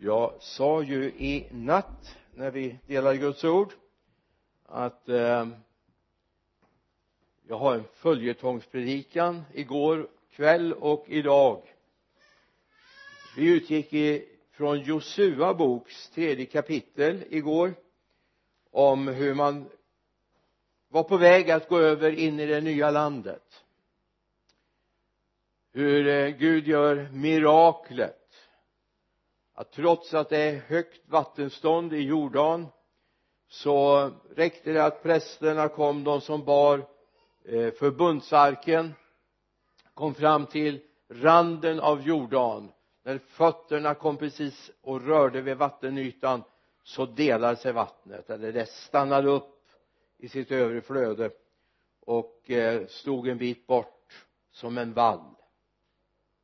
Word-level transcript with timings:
jag 0.00 0.42
sa 0.42 0.82
ju 0.82 1.04
i 1.04 1.46
natt 1.50 2.16
när 2.34 2.50
vi 2.50 2.78
delade 2.86 3.16
Guds 3.18 3.44
ord 3.44 3.72
att 4.66 5.08
eh, 5.08 5.48
jag 7.48 7.58
har 7.58 7.74
en 7.74 7.84
följetongspredikan 7.94 9.42
igår 9.54 10.08
kväll 10.30 10.72
och 10.72 11.04
idag. 11.08 11.62
Vi 13.36 13.48
utgick 13.56 14.22
från 14.50 14.80
Josua 14.80 15.54
boks 15.54 16.10
tredje 16.10 16.46
kapitel 16.46 17.24
igår 17.30 17.74
om 18.70 19.08
hur 19.08 19.34
man 19.34 19.68
var 20.88 21.02
på 21.02 21.16
väg 21.16 21.50
att 21.50 21.68
gå 21.68 21.78
över 21.78 22.10
in 22.10 22.40
i 22.40 22.46
det 22.46 22.60
nya 22.60 22.90
landet. 22.90 23.64
Hur 25.72 26.06
eh, 26.06 26.28
Gud 26.28 26.68
gör 26.68 27.08
miraklet 27.12 28.17
att 29.58 29.70
trots 29.70 30.14
att 30.14 30.28
det 30.28 30.38
är 30.38 30.56
högt 30.56 31.08
vattenstånd 31.08 31.92
i 31.92 32.02
Jordan 32.02 32.66
så 33.48 34.10
räckte 34.36 34.72
det 34.72 34.84
att 34.84 35.02
prästerna 35.02 35.68
kom, 35.68 36.04
de 36.04 36.20
som 36.20 36.44
bar 36.44 36.78
eh, 37.44 37.72
förbundsarken 37.72 38.94
kom 39.94 40.14
fram 40.14 40.46
till 40.46 40.80
randen 41.08 41.80
av 41.80 42.02
Jordan. 42.02 42.72
När 43.02 43.18
fötterna 43.18 43.94
kom 43.94 44.16
precis 44.16 44.70
och 44.80 45.06
rörde 45.06 45.40
vid 45.40 45.56
vattenytan 45.56 46.42
så 46.82 47.06
delade 47.06 47.56
sig 47.56 47.72
vattnet 47.72 48.30
eller 48.30 48.52
det 48.52 48.68
stannade 48.68 49.28
upp 49.28 49.64
i 50.18 50.28
sitt 50.28 50.50
övre 50.50 50.80
flöde 50.80 51.30
och 52.00 52.50
eh, 52.50 52.86
stod 52.86 53.28
en 53.28 53.38
bit 53.38 53.66
bort 53.66 54.26
som 54.50 54.78
en 54.78 54.92
vall. 54.92 55.34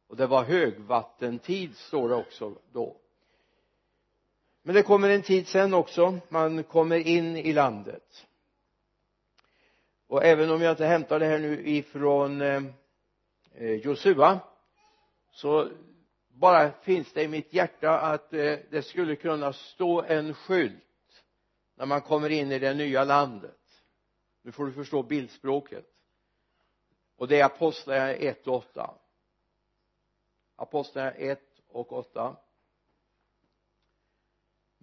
Och 0.09 0.16
det 0.16 0.27
var 0.27 0.45
högvattentid 0.45 1.77
står 1.77 2.09
det 2.09 2.15
också 2.15 2.55
då 2.73 3.01
men 4.66 4.74
det 4.74 4.82
kommer 4.82 5.10
en 5.10 5.23
tid 5.23 5.48
sen 5.48 5.74
också. 5.74 6.18
Man 6.28 6.64
kommer 6.64 6.96
in 6.96 7.37
i 7.37 7.52
landet. 7.52 8.26
Och 10.06 10.24
även 10.24 10.51
om 10.51 10.62
jag 10.62 10.73
inte 10.73 10.87
hämtar 10.87 11.18
det 11.18 11.26
här 11.26 11.38
nu 11.38 11.68
ifrån 11.68 12.40
eh, 12.40 12.62
Josua 13.59 14.40
så 15.32 15.68
bara 16.29 16.73
finns 16.73 17.12
det 17.12 17.23
i 17.23 17.29
mitt 17.29 17.54
hjärta 17.54 18.01
att 18.01 18.32
eh, 18.32 18.59
det 18.71 18.82
skulle 18.87 19.16
kunna 19.16 19.52
stå 19.52 20.02
en 20.02 20.34
skylt 20.34 21.24
när 21.74 21.87
man 21.87 22.01
kommer 22.01 22.30
in 22.30 22.52
i 22.52 22.59
det 22.59 22.74
nya 22.74 23.04
landet. 23.04 23.60
Nu 24.43 24.52
får 24.52 24.66
du 24.66 24.73
förstå 24.73 25.02
bildspråket. 25.02 25.87
Och 27.16 27.28
det 27.28 27.40
är 27.40 27.45
apostlarna 27.45 28.12
1 28.12 28.46
och 28.46 28.54
8 28.54 28.95
apostlarna 30.56 31.10
1 31.10 31.40
och 31.68 31.93
8 31.93 32.37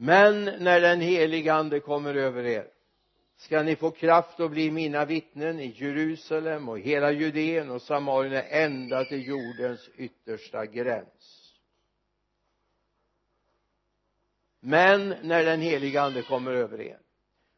men 0.03 0.45
när 0.45 0.81
den 0.81 1.01
helige 1.01 1.53
ande 1.53 1.79
kommer 1.79 2.15
över 2.15 2.43
er 2.43 2.67
ska 3.37 3.63
ni 3.63 3.75
få 3.75 3.91
kraft 3.91 4.39
att 4.39 4.51
bli 4.51 4.71
mina 4.71 5.05
vittnen 5.05 5.59
i 5.59 5.73
Jerusalem 5.77 6.69
och 6.69 6.79
hela 6.79 7.11
Judeen 7.11 7.69
och 7.69 7.81
Samarien 7.81 8.43
ända 8.49 9.05
till 9.05 9.27
jordens 9.27 9.89
yttersta 9.95 10.65
gräns. 10.65 11.53
Men 14.59 15.15
när 15.23 15.45
den 15.45 15.61
helige 15.61 16.01
ande 16.01 16.21
kommer 16.21 16.51
över 16.51 16.81
er. 16.81 16.99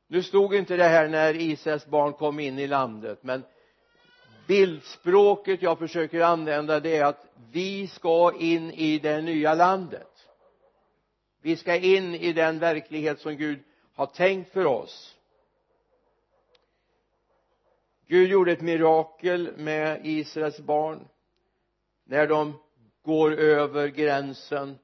Nu 0.07 0.23
stod 0.23 0.55
inte 0.55 0.77
det 0.77 0.83
här 0.83 1.07
när 1.07 1.35
Israels 1.41 1.85
barn 1.85 2.13
kom 2.13 2.39
in 2.39 2.59
i 2.59 2.67
landet 2.67 3.19
men 3.21 3.43
bildspråket 4.47 5.61
jag 5.61 5.79
försöker 5.79 6.21
använda 6.21 6.79
det 6.79 6.97
är 6.97 7.05
att 7.05 7.25
vi 7.51 7.87
ska 7.87 8.33
in 8.39 8.71
i 8.71 8.99
det 8.99 9.21
nya 9.21 9.53
landet 9.53 10.12
vi 11.43 11.57
ska 11.57 11.75
in 11.75 12.15
i 12.15 12.33
den 12.33 12.59
verklighet 12.59 13.19
som 13.19 13.37
Gud 13.37 13.63
har 13.93 14.05
tänkt 14.05 14.51
för 14.51 14.65
oss. 14.65 15.17
Gud 18.07 18.29
gjorde 18.29 18.51
ett 18.51 18.61
mirakel 18.61 19.57
med 19.57 20.05
Israels 20.05 20.59
barn. 20.59 21.07
När 22.03 22.27
de 22.27 22.59
går 23.01 23.31
över 23.31 23.87
gränsen 23.87 24.79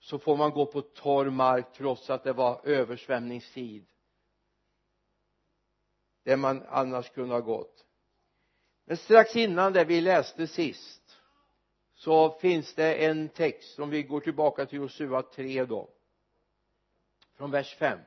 så 0.00 0.18
får 0.18 0.36
man 0.36 0.50
gå 0.50 0.66
på 0.66 0.80
torr 0.80 1.30
mark 1.30 1.72
trots 1.72 2.10
att 2.10 2.24
det 2.24 2.32
var 2.32 2.60
översvämningstid. 2.64 3.86
Där 6.24 6.36
man 6.36 6.62
annars 6.68 7.10
kunde 7.10 7.34
ha 7.34 7.40
gått. 7.40 7.84
Men 8.84 8.96
strax 8.96 9.36
innan 9.36 9.72
det 9.72 9.84
vi 9.84 10.00
läste 10.00 10.46
sist 10.46 11.05
så 11.96 12.30
finns 12.30 12.74
det 12.74 12.94
en 12.94 13.28
text 13.28 13.78
om 13.78 13.90
vi 13.90 14.02
går 14.02 14.20
tillbaka 14.20 14.66
till 14.66 14.78
Josua 14.78 15.22
3 15.22 15.64
då 15.64 15.88
från 17.36 17.50
vers 17.50 17.74
5 17.74 17.98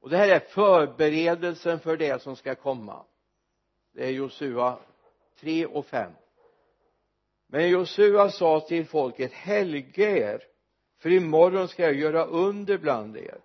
och 0.00 0.10
det 0.10 0.16
här 0.16 0.28
är 0.28 0.40
förberedelsen 0.40 1.80
för 1.80 1.96
det 1.96 2.22
som 2.22 2.36
ska 2.36 2.54
komma. 2.54 3.04
Det 3.92 4.04
är 4.04 4.10
Josua 4.10 4.78
3 5.40 5.66
och 5.66 5.86
5 5.86 6.12
men 7.46 7.68
Josua 7.68 8.30
sa 8.30 8.60
till 8.60 8.86
folket 8.86 9.32
helge 9.32 10.18
er 10.18 10.42
för 10.98 11.10
imorgon 11.10 11.68
ska 11.68 11.82
jag 11.82 11.94
göra 11.94 12.24
under 12.24 12.78
bland 12.78 13.16
er. 13.16 13.40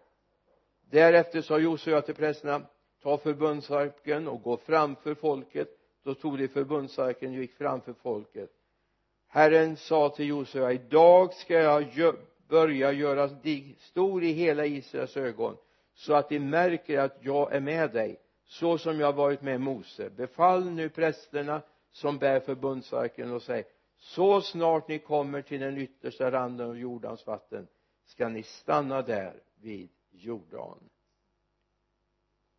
Därefter 0.90 1.42
sa 1.42 1.60
Josua 1.60 2.02
till 2.02 2.16
prästerna 2.16 2.62
ta 3.02 3.18
förbundsarken 3.18 4.28
och 4.28 4.42
gå 4.42 4.58
framför 4.58 5.16
folket. 5.16 5.70
Då 6.04 6.14
tog 6.14 6.38
de 6.38 6.48
förbundsarken 6.48 7.30
och 7.30 7.36
gick 7.36 7.54
framför 7.54 7.94
folket. 7.94 8.50
Herren 9.38 9.78
sa 9.78 10.10
till 10.10 10.28
Josua 10.28 10.72
idag 10.72 11.34
ska 11.34 11.54
jag 11.54 12.16
börja 12.48 12.92
göra 12.92 13.28
dig 13.28 13.76
stor 13.80 14.24
i 14.24 14.32
hela 14.32 14.66
Israels 14.66 15.18
ögon 15.18 15.58
så 15.94 16.14
att 16.14 16.30
de 16.30 16.40
märker 16.40 17.00
att 17.00 17.18
jag 17.22 17.54
är 17.54 17.60
med 17.60 17.92
dig 17.92 18.20
så 18.46 18.78
som 18.78 19.00
jag 19.00 19.14
varit 19.14 19.42
med 19.42 19.62
Mose. 19.62 20.10
Befall 20.10 20.72
nu 20.72 20.90
prästerna 20.90 21.62
som 21.92 22.18
bär 22.18 22.40
förbundsarken 22.40 23.32
och 23.32 23.42
säg 23.42 23.64
så 23.98 24.42
snart 24.42 24.88
ni 24.88 25.00
kommer 25.00 25.42
till 25.42 25.60
den 25.60 25.78
yttersta 25.78 26.32
randen 26.32 26.70
av 26.70 26.78
Jordans 26.78 27.28
vatten 27.28 27.68
ska 28.06 28.30
ni 28.30 28.44
stanna 28.44 29.02
där 29.02 29.34
vid 29.62 29.90
Jordan. 30.12 30.90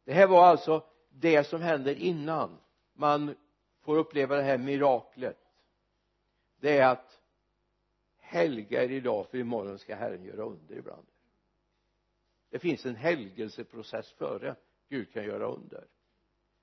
Det 0.04 0.12
här 0.12 0.26
var 0.26 0.46
alltså 0.46 0.84
det 1.08 1.44
som 1.44 1.62
händer 1.62 1.94
innan 1.94 2.58
man 2.92 3.34
får 3.82 3.96
uppleva 3.96 4.36
det 4.36 4.42
här 4.42 4.58
miraklet 4.58 5.47
det 6.60 6.78
är 6.78 6.88
att 6.88 7.20
helga 8.18 8.84
er 8.84 8.90
idag 8.90 9.26
för 9.30 9.38
imorgon 9.38 9.78
ska 9.78 9.94
Herren 9.94 10.24
göra 10.24 10.42
under 10.42 10.76
ibland 10.76 11.06
det 12.50 12.58
finns 12.58 12.86
en 12.86 12.96
helgelseprocess 12.96 14.10
före 14.12 14.54
Gud 14.88 15.12
kan 15.12 15.24
göra 15.24 15.46
under. 15.46 15.84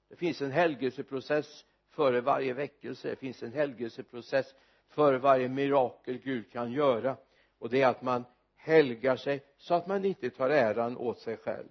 Det 0.10 0.16
finns 0.16 0.42
en 0.42 0.52
helgelseprocess 0.52 1.66
före 1.90 2.22
varje 2.22 2.54
väckelse. 2.54 3.10
Det 3.10 3.16
finns 3.16 3.44
en 3.44 3.54
helgelseprocess 3.54 4.56
före 4.90 5.18
varje 5.18 5.50
mirakel 5.50 6.18
Gud 6.18 6.52
kan 6.52 6.72
göra. 6.72 7.18
Och 7.60 7.70
det 7.70 7.82
är 7.82 7.88
att 7.88 8.02
man 8.02 8.24
helgar 8.56 9.16
sig 9.16 9.44
så 9.58 9.74
att 9.74 9.88
man 9.88 10.06
inte 10.06 10.30
tar 10.30 10.50
äran 10.50 10.98
åt 10.98 11.20
sig 11.20 11.38
själv. 11.38 11.68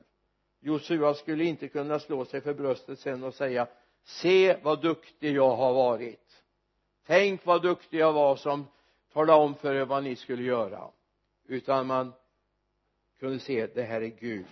Josua 0.60 1.14
skulle 1.14 1.44
inte 1.44 1.68
kunna 1.68 1.98
slå 1.98 2.24
sig 2.24 2.40
för 2.40 2.54
bröstet 2.54 2.98
sen 2.98 3.24
och 3.24 3.34
säga 3.34 3.66
se 4.02 4.56
vad 4.62 4.82
duktig 4.82 5.36
jag 5.36 5.56
har 5.56 5.74
varit 5.74 6.23
tänk 7.06 7.46
vad 7.46 7.62
duktig 7.62 7.98
jag 7.98 8.12
var 8.12 8.36
som 8.36 8.66
talade 9.12 9.38
om 9.38 9.54
för 9.54 9.74
er 9.74 9.84
vad 9.84 10.04
ni 10.04 10.16
skulle 10.16 10.42
göra. 10.42 10.90
Utan 11.46 11.86
man 11.86 12.12
kunde 13.18 13.38
se 13.38 13.66
det 13.66 13.82
här 13.82 14.00
är 14.00 14.06
Gud. 14.06 14.46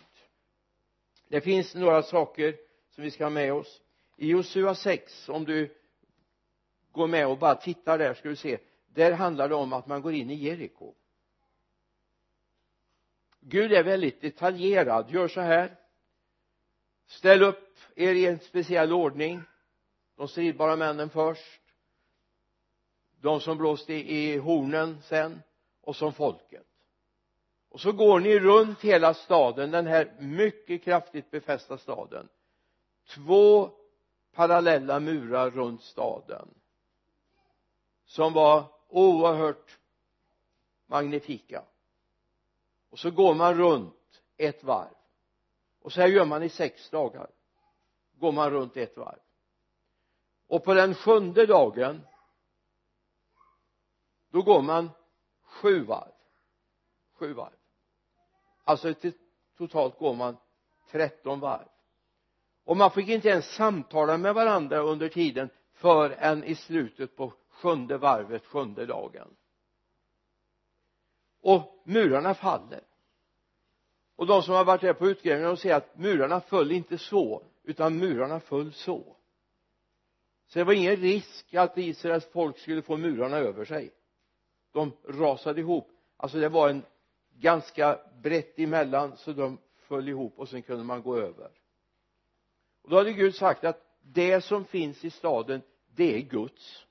Det 1.28 1.40
finns 1.40 1.74
några 1.74 2.02
saker 2.02 2.56
som 2.90 3.04
vi 3.04 3.10
ska 3.10 3.24
ha 3.24 3.30
med 3.30 3.52
oss. 3.52 3.80
I 4.16 4.28
Josua 4.28 4.74
6 4.74 5.28
om 5.28 5.44
du 5.44 5.74
går 6.92 7.06
med 7.06 7.26
och 7.26 7.38
bara 7.38 7.54
tittar 7.54 7.98
där 7.98 8.14
ska 8.14 8.28
du 8.28 8.36
se. 8.36 8.58
Där 8.86 9.12
handlar 9.12 9.48
det 9.48 9.54
om 9.54 9.72
att 9.72 9.86
man 9.86 10.02
går 10.02 10.12
in 10.12 10.30
i 10.30 10.34
Jeriko. 10.34 10.94
Gud 13.40 13.72
är 13.72 13.84
väldigt 13.84 14.20
detaljerad. 14.20 15.10
Gör 15.10 15.28
så 15.28 15.40
här. 15.40 15.76
Ställ 17.06 17.42
upp 17.42 17.78
er 17.94 18.14
i 18.14 18.26
en 18.26 18.38
speciell 18.38 18.92
ordning. 18.92 19.42
De 20.16 20.28
stridbara 20.28 20.76
männen 20.76 21.10
först 21.10 21.61
de 23.22 23.40
som 23.40 23.58
blåste 23.58 23.94
i 23.94 24.36
hornen 24.36 25.02
sen 25.02 25.42
och 25.80 25.96
som 25.96 26.12
folket. 26.12 26.66
Och 27.68 27.80
så 27.80 27.92
går 27.92 28.20
ni 28.20 28.38
runt 28.38 28.80
hela 28.80 29.14
staden 29.14 29.70
den 29.70 29.86
här 29.86 30.16
mycket 30.18 30.82
kraftigt 30.82 31.30
befästa 31.30 31.78
staden. 31.78 32.28
Två 33.08 33.70
parallella 34.32 35.00
murar 35.00 35.50
runt 35.50 35.82
staden 35.82 36.48
som 38.04 38.32
var 38.32 38.64
oerhört 38.88 39.78
magnifika. 40.86 41.64
Och 42.90 42.98
så 42.98 43.10
går 43.10 43.34
man 43.34 43.54
runt 43.54 44.22
ett 44.36 44.64
varv. 44.64 44.94
Och 45.82 45.92
så 45.92 46.00
här 46.00 46.08
gör 46.08 46.24
man 46.24 46.42
i 46.42 46.48
sex 46.48 46.90
dagar. 46.90 47.30
Går 48.18 48.32
man 48.32 48.50
runt 48.50 48.76
ett 48.76 48.96
varv. 48.96 49.20
Och 50.46 50.64
på 50.64 50.74
den 50.74 50.94
sjunde 50.94 51.46
dagen 51.46 52.00
då 54.32 54.42
går 54.42 54.62
man 54.62 54.90
sju 55.42 55.84
varv. 55.84 56.12
Sju 57.12 57.32
varv. 57.32 57.56
Alltså 58.64 58.94
till, 58.94 59.12
totalt 59.56 59.98
går 59.98 60.14
man 60.14 60.36
13 60.90 61.40
varv. 61.40 61.68
Och 62.64 62.76
man 62.76 62.90
fick 62.90 63.08
inte 63.08 63.28
ens 63.28 63.54
samtala 63.54 64.18
med 64.18 64.34
varandra 64.34 64.78
under 64.78 65.08
tiden 65.08 65.50
förrän 65.72 66.44
i 66.44 66.54
slutet 66.54 67.16
på 67.16 67.32
sjunde 67.48 67.98
varvet, 67.98 68.46
sjunde 68.46 68.86
dagen. 68.86 69.36
Och 71.40 71.82
murarna 71.84 72.34
faller. 72.34 72.80
Och 74.16 74.26
de 74.26 74.42
som 74.42 74.54
har 74.54 74.64
varit 74.64 74.80
där 74.80 74.92
på 74.92 75.08
utgrävningen 75.08 75.50
de 75.50 75.56
säger 75.56 75.76
att 75.76 75.98
murarna 75.98 76.40
föll 76.40 76.72
inte 76.72 76.98
så 76.98 77.42
utan 77.62 77.98
murarna 77.98 78.40
föll 78.40 78.72
så. 78.72 79.16
Så 80.46 80.58
det 80.58 80.64
var 80.64 80.72
ingen 80.72 80.96
risk 80.96 81.54
att 81.54 81.78
Israels 81.78 82.30
folk 82.32 82.58
skulle 82.58 82.82
få 82.82 82.96
murarna 82.96 83.36
över 83.36 83.64
sig 83.64 83.92
de 84.72 84.92
rasade 85.04 85.60
ihop. 85.60 85.90
Alltså 86.16 86.38
det 86.38 86.48
var 86.48 86.68
en 86.68 86.82
ganska 87.38 88.00
brett 88.22 88.58
emellan 88.58 89.16
så 89.16 89.32
de 89.32 89.58
föll 89.76 90.08
ihop 90.08 90.38
och 90.38 90.48
sen 90.48 90.62
kunde 90.62 90.84
man 90.84 91.02
gå 91.02 91.16
över. 91.16 91.50
Och 92.82 92.90
då 92.90 92.96
hade 92.96 93.12
Gud 93.12 93.34
sagt 93.34 93.64
att 93.64 93.98
det 94.02 94.40
som 94.40 94.64
finns 94.64 95.04
i 95.04 95.10
staden 95.10 95.62
det 95.94 96.16
är 96.16 96.20
Guds. 96.20 96.86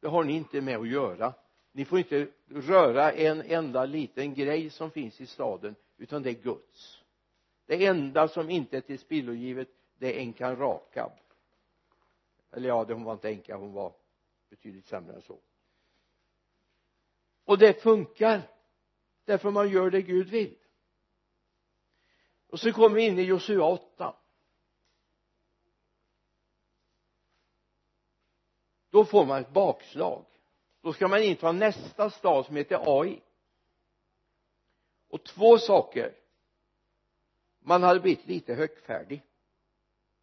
Det 0.00 0.08
har 0.08 0.24
ni 0.24 0.32
inte 0.32 0.60
med 0.60 0.76
att 0.78 0.88
göra. 0.88 1.34
Ni 1.72 1.84
får 1.84 1.98
inte 1.98 2.28
röra 2.48 3.12
en 3.12 3.42
enda 3.42 3.84
liten 3.84 4.34
grej 4.34 4.70
som 4.70 4.90
finns 4.90 5.20
i 5.20 5.26
staden 5.26 5.74
utan 5.96 6.22
det 6.22 6.30
är 6.30 6.42
Guds. 6.42 7.02
Det 7.66 7.86
enda 7.86 8.28
som 8.28 8.50
inte 8.50 8.76
är 8.76 8.80
tillspillogivet 8.80 9.68
det 9.98 10.16
är 10.16 10.20
änkan 10.20 10.56
Rakab. 10.56 11.12
Eller 12.52 12.68
ja, 12.68 12.84
hon 12.84 13.04
var 13.04 13.12
inte 13.12 13.28
änka, 13.28 13.56
hon 13.56 13.72
var 13.72 13.92
betydligt 14.50 14.86
sämre 14.86 15.14
än 15.14 15.22
så 15.22 15.38
och 17.44 17.58
det 17.58 17.82
funkar. 17.82 18.42
Därför 19.24 19.50
man 19.50 19.70
gör 19.70 19.90
det 19.90 20.02
Gud 20.02 20.28
vill. 20.28 20.58
Och 22.48 22.60
så 22.60 22.72
kommer 22.72 22.96
vi 22.96 23.06
in 23.06 23.18
i 23.18 23.22
Josua 23.22 23.64
8 23.64 24.14
då 28.92 29.04
får 29.04 29.26
man 29.26 29.40
ett 29.40 29.52
bakslag. 29.52 30.24
Då 30.82 30.92
ska 30.92 31.08
man 31.08 31.22
inta 31.22 31.52
nästa 31.52 32.10
stad 32.10 32.46
som 32.46 32.56
heter 32.56 33.00
Ai 33.00 33.20
och 35.08 35.24
två 35.24 35.58
saker. 35.58 36.14
Man 37.60 37.82
hade 37.82 38.00
blivit 38.00 38.26
lite 38.26 38.54
högfärdig. 38.54 39.22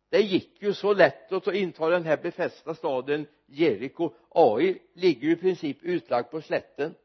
Det 0.10 0.20
gick 0.20 0.62
ju 0.62 0.74
så 0.74 0.94
lätt 0.94 1.32
att 1.32 1.48
inta 1.48 1.90
den 1.90 2.04
här 2.04 2.18
befästa 2.18 2.76
staden 2.76 3.28
Jeriko. 3.46 4.14
Ai 4.30 4.82
ligger 4.94 5.28
ju 5.28 5.34
i 5.34 5.36
princip 5.36 5.84
utlagd 5.84 6.32
på 6.32 6.42
slätten 6.42 6.96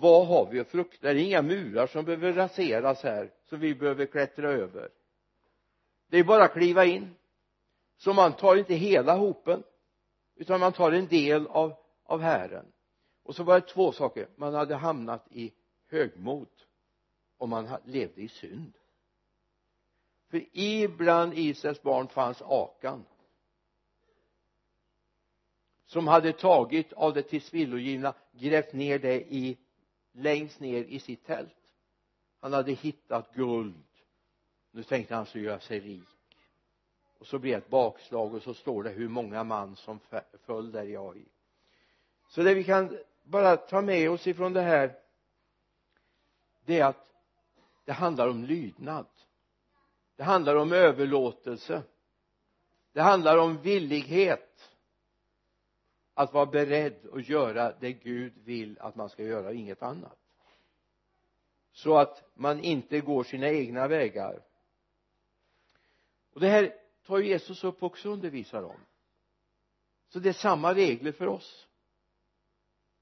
vad 0.00 0.26
har 0.26 0.50
vi 0.50 0.60
att 0.60 0.68
frukta? 0.68 1.12
Det 1.12 1.20
är 1.20 1.24
inga 1.24 1.42
murar 1.42 1.86
som 1.86 2.04
behöver 2.04 2.32
raseras 2.32 3.02
här 3.02 3.32
som 3.44 3.60
vi 3.60 3.74
behöver 3.74 4.06
klättra 4.06 4.50
över. 4.50 4.90
Det 6.08 6.18
är 6.18 6.24
bara 6.24 6.44
att 6.44 6.52
kliva 6.52 6.84
in. 6.84 7.14
Så 7.96 8.12
man 8.12 8.32
tar 8.32 8.56
inte 8.56 8.74
hela 8.74 9.16
hopen 9.16 9.62
utan 10.34 10.60
man 10.60 10.72
tar 10.72 10.92
en 10.92 11.06
del 11.06 11.46
av, 11.46 11.74
av 12.04 12.20
hären. 12.20 12.72
Och 13.22 13.34
så 13.34 13.42
var 13.42 13.60
det 13.60 13.66
två 13.66 13.92
saker. 13.92 14.28
Man 14.36 14.54
hade 14.54 14.74
hamnat 14.74 15.26
i 15.30 15.52
högmod 15.88 16.48
och 17.38 17.48
man 17.48 17.68
levde 17.84 18.22
i 18.22 18.28
synd. 18.28 18.72
För 20.30 20.44
ibland 20.52 21.32
Israels 21.38 21.82
barn 21.82 22.08
fanns 22.08 22.42
Akan 22.42 23.04
som 25.84 26.08
hade 26.08 26.32
tagit 26.32 26.92
av 26.92 27.14
det 27.14 27.22
tillspillogivna 27.22 28.14
grävt 28.32 28.72
ner 28.72 28.98
det 28.98 29.34
i 29.34 29.58
längst 30.12 30.60
ner 30.60 30.84
i 30.84 30.98
sitt 30.98 31.26
tält. 31.26 31.56
Han 32.40 32.52
hade 32.52 32.72
hittat 32.72 33.34
guld. 33.34 33.82
Nu 34.70 34.82
tänkte 34.82 35.14
han 35.14 35.26
sig 35.26 35.42
göra 35.42 35.60
sig 35.60 35.80
rik. 35.80 36.08
Och 37.18 37.26
så 37.26 37.38
blir 37.38 37.52
det 37.52 37.58
ett 37.58 37.70
bakslag 37.70 38.34
och 38.34 38.42
så 38.42 38.54
står 38.54 38.82
det 38.82 38.90
hur 38.90 39.08
många 39.08 39.44
man 39.44 39.76
som 39.76 40.00
föll 40.46 40.72
där 40.72 40.84
i. 40.84 40.96
AI 40.96 41.24
så 42.30 42.42
det 42.42 42.54
vi 42.54 42.64
kan 42.64 42.98
bara 43.22 43.56
ta 43.56 43.82
med 43.82 44.10
oss 44.10 44.26
ifrån 44.26 44.52
det 44.52 44.60
här 44.60 44.94
det 46.64 46.80
är 46.80 46.84
att 46.84 47.06
det 47.84 47.92
handlar 47.92 48.28
om 48.28 48.44
lydnad. 48.44 49.06
Det 50.16 50.22
handlar 50.22 50.56
om 50.56 50.72
överlåtelse. 50.72 51.82
Det 52.92 53.00
handlar 53.00 53.38
om 53.38 53.62
villighet 53.62 54.49
att 56.20 56.32
vara 56.32 56.46
beredd 56.46 57.06
att 57.12 57.28
göra 57.28 57.72
det 57.80 57.92
Gud 57.92 58.32
vill 58.44 58.78
att 58.80 58.96
man 58.96 59.08
ska 59.08 59.22
göra 59.22 59.52
inget 59.52 59.82
annat. 59.82 60.18
Så 61.72 61.96
att 61.98 62.30
man 62.34 62.60
inte 62.60 63.00
går 63.00 63.24
sina 63.24 63.48
egna 63.48 63.88
vägar. 63.88 64.42
Och 66.32 66.40
det 66.40 66.48
här 66.48 66.74
tar 67.06 67.18
Jesus 67.18 67.64
upp 67.64 67.82
också 67.82 68.08
och 68.08 68.14
undervisar 68.14 68.62
om. 68.62 68.80
Så 70.08 70.18
det 70.18 70.28
är 70.28 70.32
samma 70.32 70.74
regler 70.74 71.12
för 71.12 71.26
oss. 71.26 71.68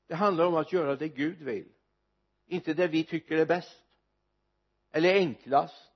Det 0.06 0.14
handlar 0.14 0.46
om 0.46 0.54
att 0.54 0.72
göra 0.72 0.96
det 0.96 1.08
Gud 1.08 1.38
vill. 1.38 1.68
Inte 2.46 2.74
det 2.74 2.88
vi 2.88 3.04
tycker 3.04 3.36
är 3.36 3.46
bäst 3.46 3.84
eller 4.90 5.14
enklast. 5.14 5.92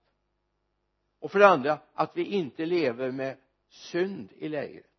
Och 1.19 1.33
för 1.33 1.39
det 1.39 1.49
andra 1.49 1.79
att 1.95 2.17
vi 2.17 2.25
inte 2.25 2.67
lever 2.67 3.11
med 3.11 3.37
synd 3.69 4.33
i 4.33 4.49
lägret 4.49 4.92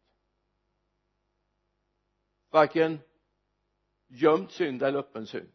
varken 2.53 2.99
gömd 4.07 4.51
synd 4.51 4.83
eller 4.83 4.99
öppen 4.99 5.27
synd. 5.27 5.51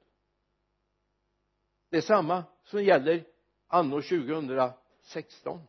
Det 1.89 1.97
är 1.97 2.01
samma 2.01 2.45
som 2.65 2.85
gäller 2.85 3.27
anno 3.67 4.03
2016 4.03 5.61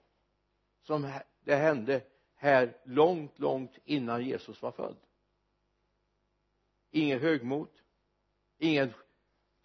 som 0.81 1.11
det 1.39 1.55
hände 1.55 2.03
här 2.35 2.77
långt 2.83 3.39
långt 3.39 3.79
innan 3.83 4.25
Jesus 4.25 4.61
var 4.61 4.71
född. 4.71 4.97
Ingen 6.91 7.19
högmod 7.19 7.69
ingen 8.57 8.93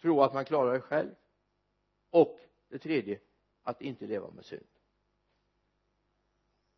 tro 0.01 0.21
att 0.21 0.33
man 0.33 0.45
klarar 0.45 0.73
det 0.73 0.81
själv 0.81 1.15
och 2.09 2.39
det 2.67 2.79
tredje 2.79 3.19
att 3.63 3.81
inte 3.81 4.07
leva 4.07 4.31
med 4.31 4.45
synd. 4.45 4.67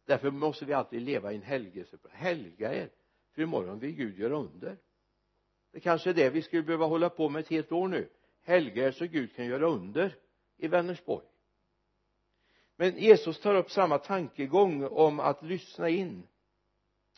Därför 0.05 0.31
måste 0.31 0.65
vi 0.65 0.73
alltid 0.73 1.01
leva 1.01 1.31
i 1.31 1.35
en 1.35 1.41
helgelse 1.41 1.97
helga 2.09 2.73
er 2.73 2.89
för 3.37 3.43
imorgon 3.43 3.79
vill 3.79 3.91
Gud 3.91 4.19
göra 4.19 4.35
under. 4.35 4.77
Det 5.71 5.79
kanske 5.79 6.09
är 6.09 6.13
det 6.13 6.29
vi 6.29 6.41
skulle 6.41 6.63
behöva 6.63 6.85
hålla 6.85 7.09
på 7.09 7.29
med 7.29 7.39
ett 7.39 7.49
helt 7.49 7.71
år 7.71 7.87
nu. 7.87 8.09
Helga 8.41 8.91
så 8.91 9.05
Gud 9.05 9.35
kan 9.35 9.45
göra 9.45 9.65
under 9.67 10.15
i 10.57 10.67
Vänersborg. 10.67 11.25
Men 12.75 12.97
Jesus 12.97 13.39
tar 13.39 13.55
upp 13.55 13.71
samma 13.71 13.97
tankegång 13.97 14.83
om 14.83 15.19
att 15.19 15.43
lyssna 15.43 15.89
in. 15.89 16.23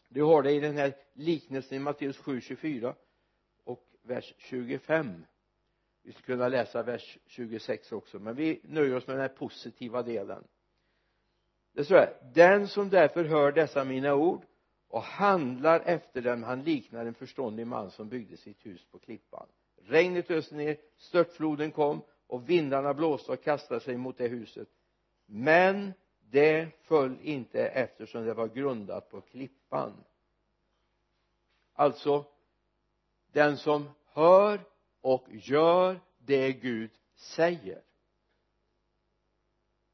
Du 0.08 0.24
har 0.24 0.44
det 0.44 0.52
i 0.52 0.60
den 0.60 0.78
här 0.78 0.94
liknelsen 1.14 1.78
i 1.78 1.80
Matteus 1.80 2.18
7, 2.18 2.42
24 2.42 2.96
och 3.64 3.84
vers 4.02 4.34
25 4.38 5.26
vi 6.02 6.12
skulle 6.12 6.26
kunna 6.26 6.48
läsa 6.48 6.84
vers 6.84 7.18
26 7.26 7.92
också 7.92 8.20
men 8.20 8.36
vi 8.36 8.62
nöjer 8.64 8.96
oss 8.96 9.08
med 9.08 9.16
den 9.16 9.22
här 9.22 9.36
positiva 9.36 10.04
delen. 10.04 10.44
Det 11.74 11.86
står 11.86 11.96
här 11.96 12.14
den 12.34 12.68
som 12.68 12.90
därför 12.90 13.24
hör 13.24 13.52
dessa 13.52 13.84
mina 13.84 14.16
ord 14.16 14.46
och 14.90 15.02
handlar 15.02 15.80
efter 15.80 16.22
dem 16.22 16.44
han 16.44 16.64
liknar 16.64 17.06
en 17.06 17.14
förståndig 17.14 17.68
man 17.68 17.92
som 17.92 18.10
byggde 18.10 18.38
sitt 18.38 18.66
hus 18.66 18.86
på 18.92 19.00
klippan. 19.00 19.48
Regnet 19.82 20.32
öste 20.32 20.56
ner 20.56 20.78
störtfloden 20.98 21.72
kom 21.72 22.02
och 22.28 22.50
vindarna 22.50 22.94
blåste 22.94 23.32
och 23.32 23.44
kastade 23.44 23.80
sig 23.80 23.98
mot 23.98 24.18
det 24.18 24.28
huset. 24.28 24.68
Men 25.26 25.94
det 26.20 26.68
föll 26.82 27.18
inte 27.22 27.68
eftersom 27.68 28.26
det 28.26 28.34
var 28.34 28.48
grundat 28.48 29.10
på 29.10 29.22
klippan. 29.22 29.94
Alltså 31.74 32.26
den 33.32 33.58
som 33.58 33.90
hör 34.06 34.60
och 35.02 35.26
gör 35.30 36.00
det 36.18 36.54
Gud 36.54 36.92
säger. 37.16 37.82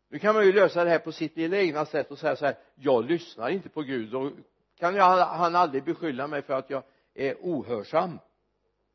Nu 0.10 0.20
kan 0.20 0.36
man 0.36 0.46
ju 0.46 0.54
lösa 0.54 0.84
det 0.84 0.90
här 0.90 1.00
på 1.00 1.12
sitt 1.12 1.38
lilla 1.38 1.58
egna 1.58 1.86
sätt 1.86 2.12
och 2.12 2.20
säga 2.20 2.36
så 2.36 2.46
här 2.46 2.58
jag 2.76 3.06
lyssnar 3.06 3.50
inte 3.50 3.70
på 3.70 3.82
Gud 3.82 4.16
och 4.16 4.32
kan 4.76 4.96
jag, 4.96 5.26
han 5.26 5.56
aldrig 5.56 5.84
beskylla 5.84 6.28
mig 6.28 6.42
för 6.42 6.54
att 6.54 6.70
jag 6.70 6.84
är 7.14 7.38
ohörsam? 7.42 8.20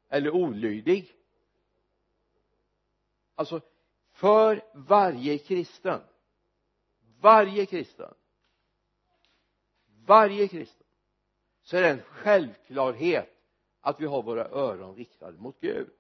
Eller 0.09 0.31
olydig? 0.31 1.13
Alltså 3.35 3.61
för 4.13 4.63
varje 4.75 5.39
kristen 5.39 6.01
varje 7.21 7.67
kristen 7.67 8.15
varje 10.07 10.49
kristen 10.49 10.87
så 11.63 11.77
är 11.77 11.83
det 11.83 11.89
en 11.89 12.03
självklarhet 12.03 13.37
att 13.81 14.01
vi 14.01 14.07
har 14.07 14.23
våra 14.23 14.45
öron 14.45 14.97
riktade 14.97 15.39
mot 15.39 15.61
Gud. 15.61 15.91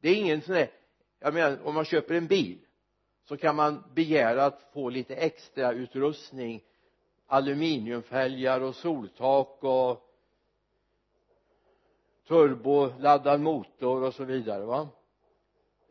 Det 0.00 0.08
är 0.08 0.14
ingen 0.14 0.42
sån 0.42 0.54
där 0.54 0.70
jag 1.18 1.34
menar 1.34 1.62
om 1.64 1.74
man 1.74 1.84
köper 1.84 2.14
en 2.14 2.26
bil 2.26 2.58
så 3.24 3.36
kan 3.36 3.56
man 3.56 3.84
begära 3.94 4.44
att 4.44 4.70
få 4.72 4.88
lite 4.88 5.14
extra 5.14 5.72
utrustning 5.72 6.62
aluminiumfälgar 7.26 8.60
och 8.60 8.74
soltak 8.74 9.58
och 9.60 10.08
turboladdad 12.26 13.40
motor 13.40 14.02
och 14.02 14.14
så 14.14 14.24
vidare 14.24 14.64
va? 14.64 14.88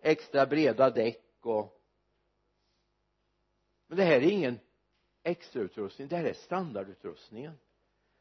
Extra 0.01 0.45
breda 0.45 0.89
däck 0.89 1.23
och 1.41 1.77
men 3.87 3.97
det 3.97 4.03
här 4.03 4.15
är 4.15 4.31
ingen 4.31 4.59
extrautrustning 5.23 6.07
det 6.07 6.15
här 6.15 6.25
är 6.25 6.33
standardutrustningen. 6.33 7.53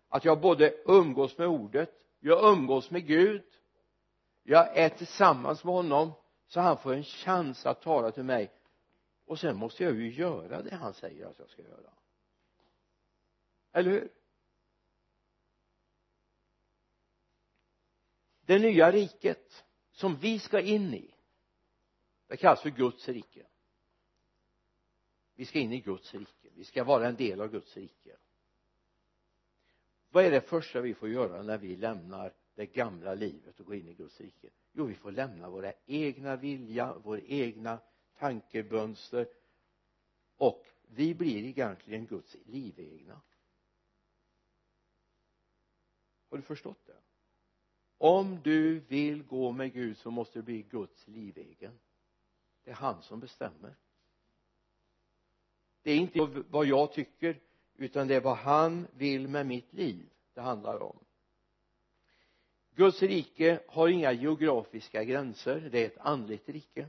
Att 0.09 0.25
jag 0.25 0.41
både 0.41 0.75
umgås 0.87 1.39
med 1.39 1.47
ordet 1.47 1.91
jag 2.21 2.53
umgås 2.53 2.91
med 2.91 3.07
Gud 3.07 3.45
jag 4.43 4.77
är 4.77 4.89
tillsammans 4.89 5.65
med 5.65 5.75
honom 5.75 6.13
så 6.49 6.61
han 6.61 6.79
får 6.79 6.95
en 6.95 7.05
chans 7.05 7.67
att 7.67 7.83
tala 7.83 8.11
till 8.11 8.25
mig. 8.25 8.51
Och 9.27 9.39
sen 9.39 9.57
måste 9.57 9.85
jag 9.85 9.95
ju 9.95 10.13
göra 10.13 10.63
det 10.63 10.75
han 10.75 10.95
säger 10.95 11.27
att 11.27 11.39
jag 11.39 11.49
ska 11.49 11.63
göra 11.63 11.91
eller 13.73 13.91
hur? 13.91 14.13
Det 18.41 18.59
nya 18.59 18.93
riket 18.93 19.65
som 19.93 20.17
vi 20.17 20.39
ska 20.39 20.61
in 20.61 20.95
i 20.95 21.15
det 22.27 22.37
kallas 22.37 22.63
för 22.63 22.71
Guds 22.71 23.09
rike. 23.09 23.47
Vi 25.35 25.47
ska 25.47 25.59
in 25.59 25.73
i 25.73 25.81
Guds 25.81 26.15
rike. 26.15 26.49
Vi 26.55 26.65
ska 26.65 26.85
vara 26.85 27.09
en 27.09 27.17
del 27.17 27.41
av 27.41 27.51
Guds 27.51 27.77
rike. 27.77 28.17
Vad 30.09 30.25
är 30.25 30.31
det 30.31 30.41
första 30.41 30.81
vi 30.81 30.95
får 30.95 31.09
göra 31.09 31.43
när 31.43 31.59
vi 31.59 31.77
lämnar 31.77 32.33
det 32.55 32.67
gamla 32.67 33.15
livet 33.15 33.61
och 33.61 33.67
går 33.67 33.77
in 33.77 33.89
i 33.89 33.95
Guds 33.95 34.21
rike? 34.21 34.51
Jo 34.73 34.85
vi 34.85 34.95
får 34.95 35.13
lämna 35.13 35.51
våra 35.51 35.73
egna 35.87 36.37
vilja 36.37 36.95
våra 36.95 37.21
egna 37.21 37.79
tankemönster 38.19 39.29
och 40.37 40.67
vi 40.83 41.15
blir 41.15 41.45
egentligen 41.45 42.07
Guds 42.07 42.37
livegna 42.45 43.21
har 46.31 46.37
du 46.37 46.43
förstått 46.43 46.87
det? 46.87 46.97
Om 47.99 48.41
du 48.43 48.79
vill 48.79 49.23
gå 49.23 49.53
med 49.53 49.73
Gud 49.73 49.97
så 49.99 50.11
måste 50.11 50.39
du 50.39 50.43
bli 50.43 50.63
Guds 50.63 51.09
livegen. 51.09 51.79
Det 52.65 52.71
är 52.71 52.75
han 52.75 53.03
som 53.03 53.21
bestämmer. 53.21 53.77
Det 55.83 55.91
är 55.91 55.97
inte 55.97 56.45
vad 56.51 56.67
jag 56.67 56.93
tycker 56.93 57.41
utan 57.77 58.09
det 58.09 58.15
är 58.15 58.21
vad 58.21 58.37
han 58.37 58.87
vill 58.93 59.29
med 59.29 59.47
mitt 59.47 59.73
liv 59.73 60.07
det 60.35 60.41
handlar 60.41 60.83
om. 60.83 60.99
Guds 62.75 63.03
rike 63.03 63.61
har 63.69 63.89
inga 63.89 64.13
geografiska 64.13 65.05
gränser. 65.05 65.69
Det 65.73 65.83
är 65.83 65.87
ett 65.87 65.99
andligt 65.99 66.49
rike. 66.49 66.87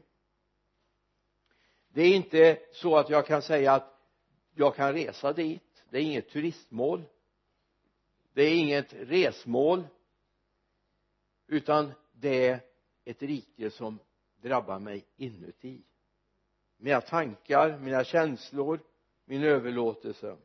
Det 1.87 2.01
är 2.01 2.15
inte 2.15 2.59
så 2.71 2.97
att 2.97 3.09
jag 3.09 3.27
kan 3.27 3.41
säga 3.41 3.73
att 3.73 4.01
jag 4.55 4.75
kan 4.75 4.93
resa 4.93 5.33
dit. 5.33 5.83
Det 5.89 5.97
är 5.97 6.01
inget 6.01 6.29
turistmål 6.29 7.03
det 8.33 8.41
är 8.41 8.55
inget 8.55 8.93
resmål 8.93 9.83
utan 11.47 11.91
det 12.11 12.47
är 12.47 12.59
ett 13.05 13.21
rike 13.21 13.69
som 13.69 13.99
drabbar 14.41 14.79
mig 14.79 15.05
inuti. 15.15 15.81
Mina 16.77 17.01
tankar, 17.01 17.79
mina 17.79 18.03
känslor, 18.03 18.79
min 19.25 19.43
överlåtelse. 19.43 20.37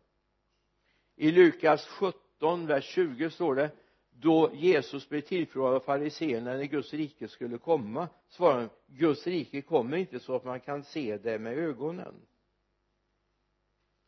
I 1.16 1.30
Lukas 1.30 1.86
17 1.86 2.66
vers 2.66 2.84
20 2.84 3.30
står 3.30 3.54
det 3.54 3.70
då 4.10 4.50
Jesus 4.54 5.08
blev 5.08 5.20
tillfrågad 5.20 5.74
av 5.74 5.80
fariséerna 5.80 6.52
när 6.52 6.64
Guds 6.64 6.94
rike 6.94 7.28
skulle 7.28 7.58
komma 7.58 8.08
svarade 8.28 8.60
han 8.60 8.70
Guds 8.86 9.26
rike 9.26 9.62
kommer 9.62 9.96
inte 9.96 10.20
så 10.20 10.36
att 10.36 10.44
man 10.44 10.60
kan 10.60 10.84
se 10.84 11.18
det 11.18 11.38
med 11.38 11.58
ögonen. 11.58 12.14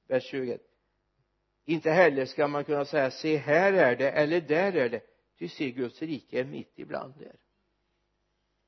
Vers 0.07 0.25
21 0.25 0.68
inte 1.69 1.91
heller 1.91 2.27
ska 2.27 2.49
man 2.49 2.65
kunna 2.65 2.85
säga 2.85 3.11
se 3.11 3.37
här 3.37 3.73
är 3.73 3.97
det 3.97 4.11
eller 4.11 4.41
där 4.41 4.73
är 4.73 4.89
det. 4.89 5.01
Ty 5.39 5.49
se 5.49 5.71
Guds 5.71 6.03
rike 6.03 6.41
är 6.41 6.45
mitt 6.45 6.79
ibland 6.79 7.23
er. 7.23 7.37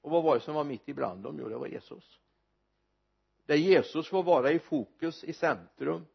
Och 0.01 0.11
vad 0.11 0.23
var 0.23 0.35
det 0.35 0.41
som 0.41 0.55
var 0.55 0.65
mitt 0.65 0.89
ibland 0.89 1.23
dem? 1.23 1.37
Jo 1.41 1.49
det 1.49 1.57
var 1.57 1.67
Jesus. 1.67 2.21
Där 3.47 3.57
Jesus 3.57 4.09
får 4.09 4.23
vara 4.23 4.53
i 4.53 4.59
fokus 4.59 5.25
i 5.25 5.33
centrum 5.33 6.07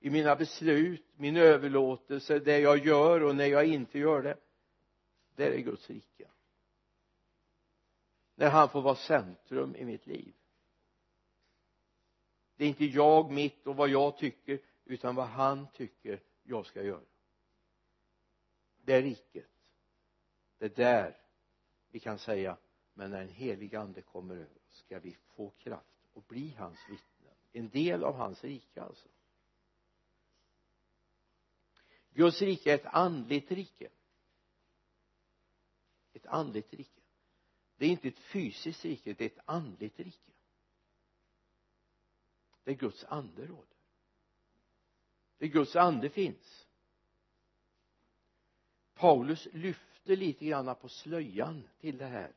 i 0.00 0.10
mina 0.10 0.36
beslut, 0.36 1.04
min 1.16 1.36
överlåtelse, 1.36 2.38
det 2.38 2.58
jag 2.58 2.86
gör 2.86 3.22
och 3.22 3.36
när 3.36 3.46
jag 3.46 3.66
inte 3.66 3.98
gör 3.98 4.22
det 4.22 4.36
där 5.34 5.50
är 5.50 5.60
Guds 5.60 5.90
rike. 5.90 6.28
När 8.34 8.50
han 8.50 8.68
får 8.68 8.82
vara 8.82 8.96
centrum 8.96 9.76
i 9.76 9.84
mitt 9.84 10.06
liv. 10.06 10.34
Det 12.56 12.64
är 12.64 12.68
inte 12.68 12.84
jag, 12.84 13.30
mitt 13.30 13.66
och 13.66 13.76
vad 13.76 13.88
jag 13.88 14.18
tycker 14.18 14.60
utan 14.86 15.14
vad 15.14 15.26
han 15.26 15.66
tycker 15.72 16.22
jag 16.42 16.66
ska 16.66 16.82
göra. 16.82 17.04
Det 18.84 18.92
är 18.92 19.02
riket. 19.02 19.72
Det 20.58 20.64
är 20.64 20.74
där 20.84 21.16
vi 21.90 22.00
kan 22.00 22.18
säga 22.18 22.58
men 22.94 23.10
när 23.10 23.22
en 23.22 23.28
helig 23.28 23.74
ande 23.74 24.02
kommer 24.02 24.34
över 24.34 24.60
ska 24.68 24.98
vi 24.98 25.16
få 25.26 25.50
kraft 25.50 26.08
och 26.12 26.22
bli 26.22 26.54
hans 26.58 26.78
vittnen. 26.90 27.34
En 27.52 27.68
del 27.68 28.04
av 28.04 28.14
hans 28.14 28.44
rike 28.44 28.82
alltså. 28.82 29.08
Guds 32.10 32.42
rike 32.42 32.70
är 32.70 32.74
ett 32.74 32.94
andligt 32.94 33.50
rike. 33.50 33.88
Ett 36.12 36.26
andligt 36.26 36.74
rike. 36.74 37.00
Det 37.76 37.86
är 37.86 37.90
inte 37.90 38.08
ett 38.08 38.18
fysiskt 38.18 38.84
rike 38.84 39.12
det 39.12 39.24
är 39.24 39.30
ett 39.30 39.44
andligt 39.44 40.00
rike. 40.00 40.32
Där 42.64 42.72
Guds 42.72 43.04
ande 43.04 43.46
råder 43.46 43.75
där 45.38 45.46
Guds 45.46 45.76
ande 45.76 46.10
finns. 46.10 46.66
Paulus 48.94 49.48
lyfter 49.52 50.16
lite 50.16 50.46
grann 50.46 50.76
på 50.76 50.88
slöjan 50.88 51.68
till 51.80 51.98
det 51.98 52.06
här 52.06 52.32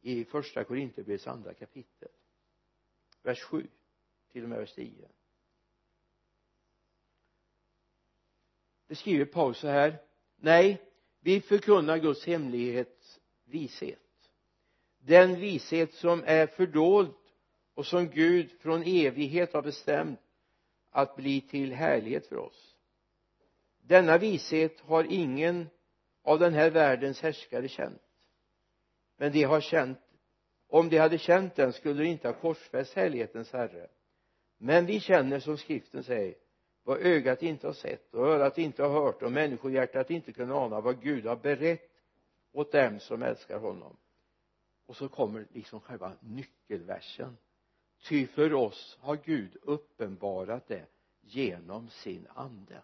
i 0.00 0.24
första 0.24 0.64
Korinthierbrevets 0.64 1.26
andra 1.26 1.54
kapitel. 1.54 2.08
Vers 3.22 3.40
7 3.42 3.68
till 4.32 4.42
och 4.42 4.48
med 4.48 4.58
vers 4.58 4.72
10 4.74 5.08
det 8.94 8.94
skriver 8.98 9.24
Paulus 9.24 9.58
så 9.58 9.68
här. 9.68 9.98
Nej 10.36 10.82
vi 11.20 11.40
förkunnar 11.40 11.98
Guds 11.98 12.26
hemlighets 12.26 13.20
vishet. 13.44 14.00
Den 14.98 15.40
vishet 15.40 15.94
som 15.94 16.22
är 16.26 16.46
fördold 16.46 17.14
och 17.74 17.86
som 17.86 18.08
Gud 18.08 18.50
från 18.50 18.82
evighet 18.82 19.52
har 19.52 19.62
bestämt 19.62 20.20
att 20.94 21.16
bli 21.16 21.40
till 21.40 21.72
härlighet 21.72 22.26
för 22.26 22.36
oss. 22.36 22.76
Denna 23.82 24.18
vishet 24.18 24.80
har 24.80 25.06
ingen 25.10 25.68
av 26.22 26.38
den 26.38 26.54
här 26.54 26.70
världens 26.70 27.20
härskare 27.20 27.68
känt. 27.68 28.02
Men 29.16 29.32
de 29.32 29.42
har 29.42 29.60
känt 29.60 29.98
om 30.66 30.88
de 30.88 30.98
hade 30.98 31.18
känt 31.18 31.56
den 31.56 31.72
skulle 31.72 32.02
de 32.02 32.08
inte 32.08 32.28
ha 32.28 32.34
korsfäst 32.34 32.94
härlighetens 32.94 33.52
herre. 33.52 33.88
Men 34.58 34.86
vi 34.86 35.00
känner 35.00 35.40
som 35.40 35.58
skriften 35.58 36.04
säger 36.04 36.34
vad 36.82 36.98
ögat 36.98 37.42
inte 37.42 37.66
har 37.66 37.74
sett 37.74 38.14
och 38.14 38.26
örat 38.26 38.58
inte 38.58 38.82
har 38.82 38.90
hört 38.90 39.22
och 39.22 39.32
människohjärtat 39.32 40.10
inte 40.10 40.32
kunnat 40.32 40.56
ana 40.56 40.80
vad 40.80 41.02
Gud 41.02 41.26
har 41.26 41.36
berett 41.36 41.90
åt 42.52 42.72
dem 42.72 43.00
som 43.00 43.22
älskar 43.22 43.58
honom. 43.58 43.96
Och 44.86 44.96
så 44.96 45.08
kommer 45.08 45.46
liksom 45.50 45.80
själva 45.80 46.12
nyckelversen 46.20 47.36
ty 48.04 48.26
för 48.26 48.54
oss 48.54 48.98
har 49.00 49.16
Gud 49.16 49.56
uppenbarat 49.62 50.68
det 50.68 50.86
genom 51.20 51.90
sin 51.90 52.26
ande. 52.34 52.82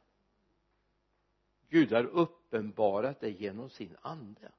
Gud 1.69 1.93
har 1.93 2.05
uppenbarat 2.05 3.21
det 3.21 3.31
genom 3.31 3.71
sin 3.71 3.97
ande. 4.03 4.53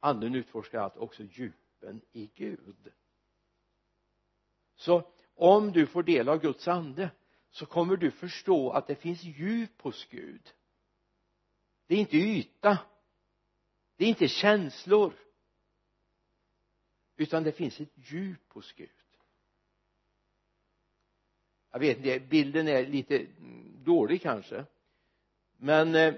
Anden 0.00 0.34
utforskar 0.34 0.80
allt 0.80 0.96
också 0.96 1.22
djupen 1.22 2.00
i 2.12 2.30
Gud. 2.34 2.92
Så 4.76 5.10
om 5.34 5.72
du 5.72 5.86
får 5.86 6.02
del 6.02 6.28
av 6.28 6.40
Guds 6.40 6.68
ande 6.68 7.10
så 7.50 7.66
kommer 7.66 7.96
du 7.96 8.10
förstå 8.10 8.70
att 8.70 8.86
det 8.86 8.94
finns 8.94 9.22
djup 9.22 9.82
hos 9.82 10.06
Gud. 10.10 10.52
Det 11.86 11.94
är 11.94 11.98
inte 11.98 12.16
yta. 12.16 12.78
Det 13.96 14.04
är 14.04 14.08
inte 14.08 14.28
känslor 14.28 15.12
utan 17.16 17.42
det 17.42 17.52
finns 17.52 17.80
ett 17.80 17.92
djup 17.94 18.52
hos 18.52 18.72
Gud. 18.72 18.90
Jag 21.70 21.78
vet 21.78 21.96
inte 21.96 22.20
bilden 22.20 22.68
är 22.68 22.86
lite 22.86 23.26
dålig 23.84 24.22
kanske. 24.22 24.64
Men 25.56 25.94
eh, 25.94 26.14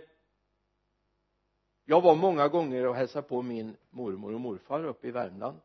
jag 1.84 2.00
var 2.00 2.14
många 2.14 2.48
gånger 2.48 2.86
och 2.86 2.94
hälsade 2.94 3.28
på 3.28 3.42
min 3.42 3.76
mormor 3.90 4.34
och 4.34 4.40
morfar 4.40 4.84
uppe 4.84 5.08
i 5.08 5.10
Värmland. 5.10 5.60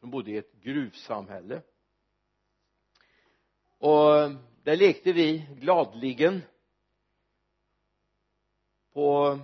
De 0.00 0.10
bodde 0.10 0.30
i 0.30 0.36
ett 0.36 0.52
gruvsamhälle. 0.52 1.62
Och 3.78 4.18
eh, 4.18 4.32
där 4.62 4.76
lekte 4.76 5.12
vi 5.12 5.46
gladligen 5.56 6.42
på 8.92 9.38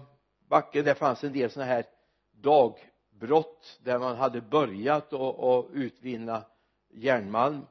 backen. 0.49 0.85
Där 0.85 0.95
fanns 0.95 1.25
en 1.25 1.33
del 1.33 1.50
sådana 1.50 1.71
här 1.71 1.85
dag 2.33 2.78
brott 3.18 3.80
där 3.82 3.98
man 3.98 4.16
hade 4.16 4.40
börjat 4.40 5.12
att 5.12 5.66
utvinna 5.72 6.44
järnmalm 6.88 7.66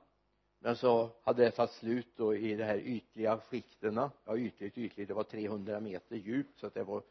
men 0.59 0.75
så 0.75 1.09
hade 1.23 1.43
det 1.43 1.51
tagit 1.51 1.71
slut 1.71 2.07
då 2.15 2.35
i 2.35 2.55
de 2.55 2.63
här 2.63 2.77
ytliga 2.77 3.39
skiktena 3.39 4.11
ja 4.25 4.37
ytligt 4.37 4.77
ytligt. 4.77 5.07
Det 5.07 5.13
var 5.13 5.23
300 5.23 5.79
meter 5.79 6.15
djupt 6.15 6.59
så 6.59 6.67
att 6.67 6.73
det 6.73 6.83
var 6.83 7.03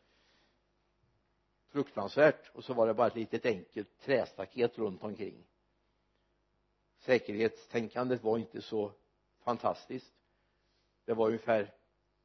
fruktansvärt. 1.68 2.50
Och 2.54 2.64
så 2.64 2.74
var 2.74 2.86
det 2.86 2.94
bara 2.94 3.06
ett 3.06 3.14
litet 3.14 3.46
enkelt 3.46 3.98
trästaket 4.00 4.78
runt 4.78 5.02
omkring. 5.02 5.44
Säkerhetstänkandet 6.98 8.22
var 8.22 8.38
inte 8.38 8.62
så 8.62 8.92
fantastiskt. 9.44 10.12
Det 11.04 11.14
var 11.14 11.26
ungefär 11.26 11.74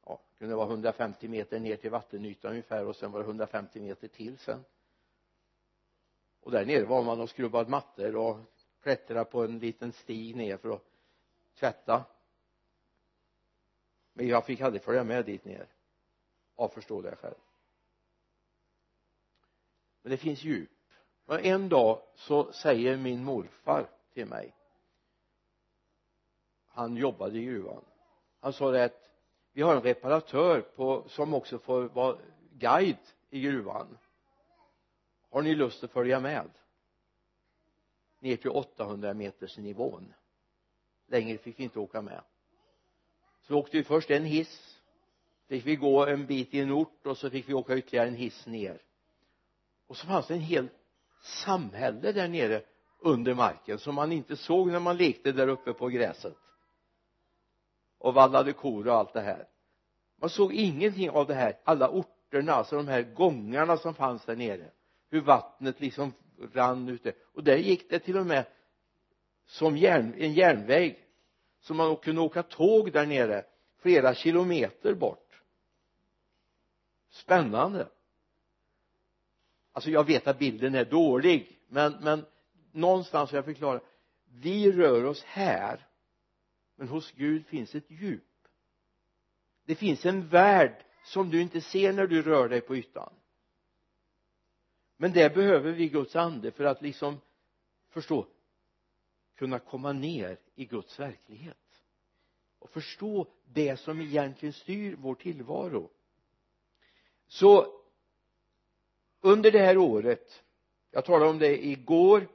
ja, 0.06 0.20
kunde 0.38 0.54
vara 0.54 0.68
150 0.68 1.28
meter 1.28 1.60
ner 1.60 1.76
till 1.76 1.90
vattenytan 1.90 2.50
ungefär 2.50 2.86
och 2.86 2.96
sen 2.96 3.12
var 3.12 3.20
det 3.20 3.26
150 3.26 3.80
meter 3.80 4.08
till 4.08 4.38
sen 4.38 4.64
och 6.42 6.50
där 6.50 6.66
nere 6.66 6.84
var 6.84 7.02
man 7.02 7.20
och 7.20 7.30
skrubbade 7.30 7.70
mattor 7.70 8.16
och 8.16 8.38
klättrade 8.82 9.24
på 9.24 9.44
en 9.44 9.58
liten 9.58 9.92
stig 9.92 10.36
ner 10.36 10.56
för 10.56 10.70
att 10.70 10.84
tvätta. 11.54 12.04
Men 14.12 14.28
jag 14.28 14.46
fick 14.46 14.60
aldrig 14.60 14.82
följa 14.82 15.04
med 15.04 15.24
dit 15.24 15.44
ner 15.44 15.66
av 16.54 16.68
förståeliga 16.68 17.16
skäl. 17.16 17.34
Men 20.02 20.10
det 20.10 20.16
finns 20.16 20.44
djup. 20.44 20.70
Och 21.26 21.40
en 21.40 21.68
dag 21.68 22.02
så 22.14 22.52
säger 22.52 22.96
min 22.96 23.24
morfar 23.24 23.90
till 24.12 24.26
mig 24.26 24.54
han 26.74 26.96
jobbade 26.96 27.38
i 27.38 27.44
gruvan. 27.44 27.84
Han 28.40 28.52
sa 28.52 28.70
det 28.70 28.84
att 28.84 29.10
vi 29.52 29.62
har 29.62 29.76
en 29.76 29.82
reparatör 29.82 30.60
på, 30.60 31.04
som 31.08 31.34
också 31.34 31.58
får 31.58 31.82
vara 31.82 32.18
guide 32.52 32.96
i 33.30 33.40
gruvan 33.40 33.98
har 35.32 35.42
ni 35.42 35.54
lust 35.54 35.84
att 35.84 35.90
följa 35.90 36.20
med 36.20 36.50
ner 38.18 38.36
till 38.36 38.50
800 38.50 39.14
meters 39.14 39.58
nivån? 39.58 40.14
Längre 41.06 41.38
fick 41.38 41.58
vi 41.58 41.64
inte 41.64 41.78
åka 41.78 42.02
med. 42.02 42.22
Så 43.42 43.54
åkte 43.54 43.76
vi 43.76 43.84
först 43.84 44.10
en 44.10 44.24
hiss 44.24 44.78
fick 45.52 45.66
vi 45.66 45.76
gå 45.76 46.06
en 46.06 46.26
bit 46.26 46.54
i 46.54 46.60
en 46.60 46.72
ort 46.72 47.06
och 47.06 47.18
så 47.18 47.30
fick 47.30 47.48
vi 47.48 47.54
åka 47.54 47.76
ytterligare 47.76 48.08
en 48.08 48.14
hiss 48.14 48.46
ner. 48.46 48.82
Och 49.86 49.96
så 49.96 50.06
fanns 50.06 50.26
det 50.26 50.34
en 50.34 50.40
hel 50.40 50.68
samhälle 51.22 52.12
där 52.12 52.28
nere 52.28 52.62
under 53.00 53.34
marken 53.34 53.78
som 53.78 53.94
man 53.94 54.12
inte 54.12 54.36
såg 54.36 54.70
när 54.70 54.80
man 54.80 54.96
lekte 54.96 55.32
där 55.32 55.48
uppe 55.48 55.72
på 55.72 55.88
gräset 55.88 56.36
och 57.98 58.14
vallade 58.14 58.52
kor 58.52 58.88
och 58.88 58.94
allt 58.94 59.12
det 59.12 59.20
här. 59.20 59.48
Man 60.16 60.30
såg 60.30 60.52
ingenting 60.52 61.10
av 61.10 61.26
det 61.26 61.34
här 61.34 61.58
alla 61.64 61.88
orterna 61.88 62.52
alltså 62.52 62.76
de 62.76 62.88
här 62.88 63.02
gångarna 63.02 63.76
som 63.76 63.94
fanns 63.94 64.24
där 64.24 64.36
nere 64.36 64.70
hur 65.12 65.20
vattnet 65.20 65.80
liksom 65.80 66.12
rann 66.52 66.88
ute 66.88 67.12
och 67.22 67.44
där 67.44 67.56
gick 67.56 67.90
det 67.90 67.98
till 67.98 68.16
och 68.16 68.26
med 68.26 68.46
som 69.46 69.76
järn, 69.76 70.14
en 70.18 70.32
järnväg 70.32 70.98
så 71.60 71.74
man 71.74 71.96
kunde 71.96 72.20
åka 72.20 72.42
tåg 72.42 72.92
där 72.92 73.06
nere 73.06 73.44
flera 73.78 74.14
kilometer 74.14 74.94
bort. 74.94 75.42
Spännande. 77.10 77.88
Alltså 79.72 79.90
jag 79.90 80.06
vet 80.06 80.26
att 80.26 80.38
bilden 80.38 80.74
är 80.74 80.84
dålig 80.84 81.60
men, 81.68 81.92
men 81.92 82.24
någonstans 82.72 83.30
har 83.30 83.38
jag 83.38 83.44
förklarat 83.44 83.84
vi 84.24 84.72
rör 84.72 85.04
oss 85.04 85.22
här 85.22 85.86
men 86.76 86.88
hos 86.88 87.12
Gud 87.12 87.46
finns 87.46 87.74
ett 87.74 87.90
djup. 87.90 88.22
Det 89.64 89.74
finns 89.74 90.06
en 90.06 90.28
värld 90.28 90.84
som 91.04 91.30
du 91.30 91.40
inte 91.40 91.60
ser 91.60 91.92
när 91.92 92.06
du 92.06 92.22
rör 92.22 92.48
dig 92.48 92.60
på 92.60 92.76
ytan 92.76 93.12
men 95.02 95.12
där 95.12 95.30
behöver 95.30 95.72
vi 95.72 95.88
Guds 95.88 96.16
ande 96.16 96.50
för 96.50 96.64
att 96.64 96.82
liksom 96.82 97.20
förstå 97.88 98.26
kunna 99.36 99.58
komma 99.58 99.92
ner 99.92 100.38
i 100.54 100.64
Guds 100.64 100.98
verklighet. 101.00 101.82
Och 102.58 102.70
förstå 102.70 103.26
det 103.44 103.76
som 103.76 104.00
egentligen 104.00 104.52
styr 104.52 104.96
vår 104.98 105.14
tillvaro. 105.14 105.90
Så 107.26 107.80
under 109.20 109.50
det 109.50 109.58
här 109.58 109.78
året 109.78 110.42
jag 110.90 111.04
talade 111.04 111.30
om 111.30 111.38
det 111.38 111.66
igår 111.66 112.28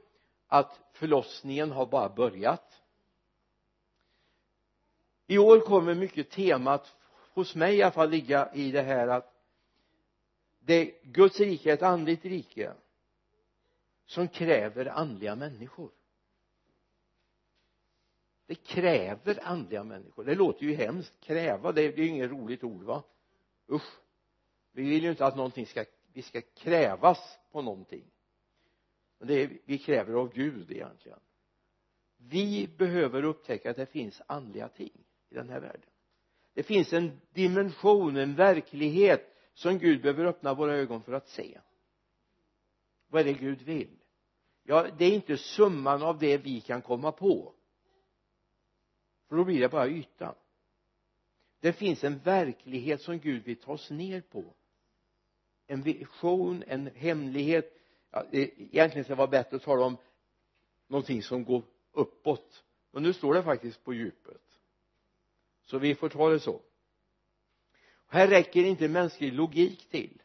att 0.46 0.80
förlossningen 0.92 1.70
har 1.70 1.86
bara 1.86 2.08
börjat. 2.08 2.82
I 5.26 5.38
år 5.38 5.60
kommer 5.60 5.94
mycket 5.94 6.30
temat 6.30 6.96
hos 7.34 7.54
mig 7.54 7.76
i 7.76 7.82
alla 7.82 7.92
fall 7.92 8.10
ligga 8.10 8.54
i 8.54 8.70
det 8.70 8.82
här 8.82 9.08
att 9.08 9.37
det 10.68 11.02
Guds 11.02 11.40
rike 11.40 11.70
är 11.70 11.74
ett 11.74 11.82
andligt 11.82 12.24
rike 12.24 12.74
som 14.06 14.28
kräver 14.28 14.86
andliga 14.86 15.36
människor. 15.36 15.90
Det 18.46 18.54
kräver 18.54 19.46
andliga 19.46 19.84
människor. 19.84 20.24
Det 20.24 20.34
låter 20.34 20.64
ju 20.64 20.74
hemskt 20.74 21.20
kräva 21.20 21.72
det 21.72 21.82
är 21.82 21.98
ju 21.98 22.06
inget 22.06 22.30
roligt 22.30 22.64
ord 22.64 22.82
va? 22.82 23.02
Usch. 23.70 23.98
Vi 24.72 24.82
vill 24.88 25.02
ju 25.02 25.10
inte 25.10 25.26
att 25.26 25.36
någonting 25.36 25.66
ska 25.66 25.84
vi 26.12 26.22
ska 26.22 26.40
krävas 26.40 27.38
på 27.52 27.62
någonting. 27.62 28.04
Men 29.18 29.28
det 29.28 29.34
är, 29.34 29.58
vi 29.64 29.78
kräver 29.78 30.14
av 30.14 30.32
Gud 30.32 30.72
egentligen. 30.72 31.20
Vi 32.16 32.68
behöver 32.78 33.22
upptäcka 33.22 33.70
att 33.70 33.76
det 33.76 33.86
finns 33.86 34.22
andliga 34.26 34.68
ting 34.68 35.04
i 35.30 35.34
den 35.34 35.48
här 35.48 35.60
världen. 35.60 35.90
Det 36.54 36.62
finns 36.62 36.92
en 36.92 37.20
dimension, 37.32 38.16
en 38.16 38.34
verklighet 38.34 39.27
som 39.58 39.78
Gud 39.78 40.02
behöver 40.02 40.24
öppna 40.24 40.54
våra 40.54 40.74
ögon 40.74 41.02
för 41.02 41.12
att 41.12 41.28
se. 41.28 41.60
Vad 43.08 43.20
är 43.20 43.24
det 43.24 43.32
Gud 43.32 43.62
vill? 43.62 43.96
Ja 44.62 44.86
det 44.98 45.04
är 45.04 45.12
inte 45.12 45.36
summan 45.36 46.02
av 46.02 46.18
det 46.18 46.38
vi 46.38 46.60
kan 46.60 46.82
komma 46.82 47.12
på. 47.12 47.54
För 49.28 49.36
då 49.36 49.44
blir 49.44 49.60
det 49.60 49.68
bara 49.68 49.88
ytan. 49.88 50.34
Det 51.60 51.72
finns 51.72 52.04
en 52.04 52.18
verklighet 52.18 53.02
som 53.02 53.18
Gud 53.18 53.44
vill 53.44 53.56
ta 53.56 53.72
oss 53.72 53.90
ner 53.90 54.20
på. 54.20 54.54
En 55.66 55.82
vision, 55.82 56.64
en 56.66 56.86
hemlighet. 56.86 57.78
Ja, 58.10 58.24
egentligen 58.30 59.04
ska 59.04 59.12
det 59.12 59.18
vara 59.18 59.26
bättre 59.26 59.56
att 59.56 59.62
tala 59.62 59.84
om 59.84 59.96
någonting 60.86 61.22
som 61.22 61.44
går 61.44 61.62
uppåt. 61.92 62.64
Men 62.90 63.02
nu 63.02 63.12
står 63.12 63.34
det 63.34 63.42
faktiskt 63.42 63.84
på 63.84 63.94
djupet. 63.94 64.60
Så 65.64 65.78
vi 65.78 65.94
får 65.94 66.08
ta 66.08 66.28
det 66.28 66.40
så 66.40 66.60
här 68.08 68.28
räcker 68.28 68.64
inte 68.64 68.88
mänsklig 68.88 69.32
logik 69.32 69.88
till. 69.90 70.22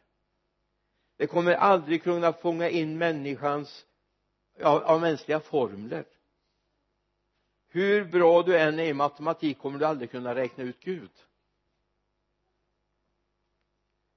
Det 1.16 1.26
kommer 1.26 1.54
aldrig 1.54 2.02
kunna 2.02 2.32
fånga 2.32 2.68
in 2.68 2.98
människans 2.98 3.86
ja, 4.58 4.80
av 4.84 5.00
mänskliga 5.00 5.40
formler. 5.40 6.04
Hur 7.68 8.04
bra 8.04 8.42
du 8.42 8.58
än 8.58 8.78
är 8.78 8.84
i 8.84 8.94
matematik 8.94 9.58
kommer 9.58 9.78
du 9.78 9.84
aldrig 9.84 10.10
kunna 10.10 10.34
räkna 10.34 10.64
ut 10.64 10.80
Gud. 10.80 11.10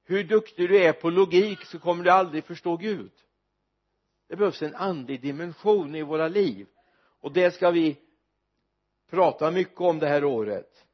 Hur 0.04 0.24
duktig 0.24 0.70
du 0.70 0.84
är 0.84 0.94
på 0.94 1.10
logik 1.10 1.66
så 1.66 1.80
kommer 1.80 2.04
du 2.04 2.10
aldrig 2.10 2.44
förstå 2.44 2.78
Gud. 2.78 3.12
Det 4.28 4.36
behövs 4.36 4.62
en 4.62 4.76
andlig 4.76 5.22
dimension 5.22 5.96
i 5.96 6.04
våra 6.04 6.28
liv. 6.28 6.68
Och 7.20 7.32
det 7.32 7.52
ska 7.52 7.72
vi 7.72 7.98
prata 9.10 9.52
mycket 9.52 9.82
om 9.82 10.00
det 10.00 10.08
här 10.08 10.24
året. 10.24 10.87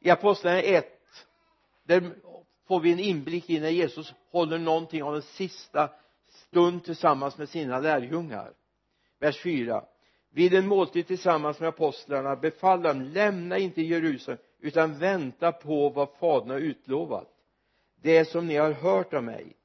I 0.00 0.10
apostlagärningarna 0.10 0.78
1 0.78 0.86
där 1.84 2.12
får 2.68 2.80
vi 2.80 2.92
en 2.92 2.98
inblick 2.98 3.50
i 3.50 3.60
när 3.60 3.68
Jesus 3.68 4.14
håller 4.30 4.58
någonting 4.58 5.02
av 5.02 5.16
en 5.16 5.22
sista 5.22 5.90
stund 6.28 6.84
tillsammans 6.84 7.38
med 7.38 7.48
sina 7.48 7.80
lärjungar. 7.80 8.52
Vers 9.18 9.42
4 9.42 9.84
vid 10.32 10.54
en 10.54 10.66
måltid 10.66 11.06
tillsammans 11.06 11.60
med 11.60 11.68
apostlarna 11.68 12.36
befall 12.36 12.86
han 12.86 13.12
lämna 13.12 13.58
inte 13.58 13.82
Jerusalem 13.82 14.38
utan 14.60 14.98
vänta 14.98 15.52
på 15.52 15.88
vad 15.88 16.08
fadern 16.20 16.50
har 16.50 16.58
utlovat. 16.58 17.28
Det 18.02 18.24
som 18.24 18.46
ni 18.46 18.56
har 18.56 18.72
hört 18.72 19.14
av 19.14 19.24
mig. 19.24 19.56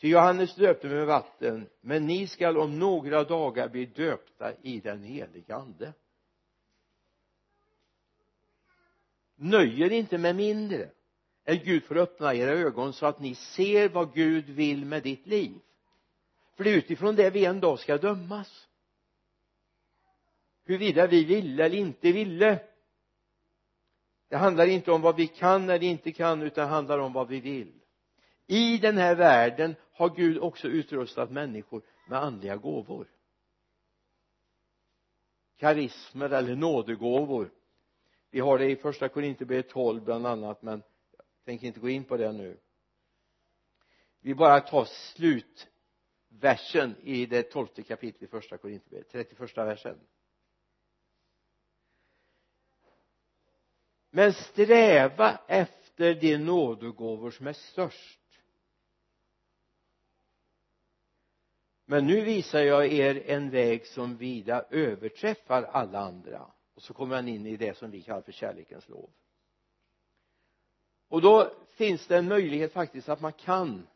Ty 0.00 0.08
Johannes 0.08 0.54
döpte 0.54 0.86
med 0.86 1.06
vatten 1.06 1.66
men 1.80 2.06
ni 2.06 2.26
skall 2.26 2.58
om 2.58 2.78
några 2.78 3.24
dagar 3.24 3.68
bli 3.68 3.86
döpta 3.86 4.52
i 4.62 4.80
den 4.80 5.02
heliga 5.02 5.56
ande. 5.56 5.92
Nöjer 9.36 9.92
inte 9.92 10.18
med 10.18 10.36
mindre 10.36 10.90
än 11.44 11.58
Gud 11.64 11.84
får 11.84 11.96
öppna 11.96 12.34
era 12.34 12.50
ögon 12.50 12.92
så 12.92 13.06
att 13.06 13.20
ni 13.20 13.34
ser 13.34 13.88
vad 13.88 14.14
Gud 14.14 14.50
vill 14.50 14.84
med 14.84 15.02
ditt 15.02 15.26
liv. 15.26 15.58
För 16.56 16.64
det 16.64 16.70
är 16.70 16.76
utifrån 16.76 17.16
det 17.16 17.30
vi 17.30 17.44
en 17.44 17.60
dag 17.60 17.78
ska 17.78 17.98
dömas. 17.98 18.68
Huruvida 20.64 21.06
vi 21.06 21.24
ville 21.24 21.64
eller 21.64 21.76
inte 21.76 22.12
ville. 22.12 22.58
Det 24.28 24.36
handlar 24.36 24.66
inte 24.66 24.92
om 24.92 25.02
vad 25.02 25.16
vi 25.16 25.26
kan 25.26 25.70
eller 25.70 25.86
inte 25.86 26.12
kan 26.12 26.42
utan 26.42 26.64
det 26.64 26.74
handlar 26.74 26.98
om 26.98 27.12
vad 27.12 27.28
vi 27.28 27.40
vill. 27.40 27.72
I 28.46 28.78
den 28.78 28.96
här 28.96 29.14
världen 29.14 29.74
har 29.92 30.08
Gud 30.08 30.38
också 30.38 30.68
utrustat 30.68 31.30
människor 31.30 31.82
med 32.08 32.18
andliga 32.18 32.56
gåvor. 32.56 33.08
Karismer 35.56 36.30
eller 36.30 36.56
nådegåvor 36.56 37.50
vi 38.34 38.40
har 38.40 38.58
det 38.58 38.70
i 38.70 38.76
första 38.76 39.08
korintierbrevet 39.08 39.68
12 39.68 40.04
bland 40.04 40.26
annat 40.26 40.62
men 40.62 40.82
jag 41.16 41.26
tänker 41.44 41.66
inte 41.66 41.80
gå 41.80 41.88
in 41.88 42.04
på 42.04 42.16
det 42.16 42.32
nu. 42.32 42.60
Vi 44.20 44.34
bara 44.34 44.60
tar 44.60 44.84
slutversen 44.84 46.96
i 47.02 47.26
det 47.26 47.42
tolfte 47.42 47.82
kapitlet 47.82 48.22
i 48.22 48.26
första 48.26 48.58
korintierbrevet, 48.58 49.10
31 49.10 49.56
versen. 49.56 49.98
Men 54.10 54.32
sträva 54.32 55.40
efter 55.48 56.14
de 56.14 56.38
nådegåvor 56.38 57.30
som 57.30 57.46
är 57.46 57.52
störst. 57.52 58.40
Men 61.84 62.06
nu 62.06 62.20
visar 62.20 62.60
jag 62.60 62.86
er 62.86 63.22
en 63.26 63.50
väg 63.50 63.86
som 63.86 64.16
vida 64.16 64.64
överträffar 64.70 65.62
alla 65.62 65.98
andra 65.98 66.53
och 66.74 66.82
så 66.82 66.94
kommer 66.94 67.14
han 67.14 67.28
in 67.28 67.46
i 67.46 67.56
det 67.56 67.76
som 67.76 67.90
vi 67.90 68.02
kallar 68.02 68.22
för 68.22 68.32
kärlekens 68.32 68.88
lov. 68.88 69.10
Och 71.08 71.22
då 71.22 71.50
finns 71.68 72.06
det 72.06 72.16
en 72.16 72.28
möjlighet 72.28 72.72
faktiskt 72.72 73.08
att 73.08 73.20
man 73.20 73.32
kan 73.32 73.86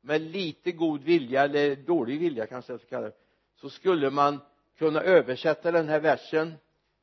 med 0.00 0.20
lite 0.20 0.72
god 0.72 1.02
vilja 1.02 1.44
eller 1.44 1.76
dålig 1.76 2.20
vilja 2.20 2.46
kanske 2.46 2.72
jag 2.72 2.80
ska 2.80 2.88
kalla 2.88 3.06
det 3.06 3.16
så 3.54 3.70
skulle 3.70 4.10
man 4.10 4.40
kunna 4.76 5.00
översätta 5.00 5.72
den 5.72 5.88
här 5.88 6.00
versen 6.00 6.54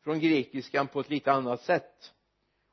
från 0.01 0.19
grekiskan 0.19 0.87
på 0.87 0.99
ett 0.99 1.09
lite 1.09 1.31
annat 1.31 1.61
sätt. 1.61 2.13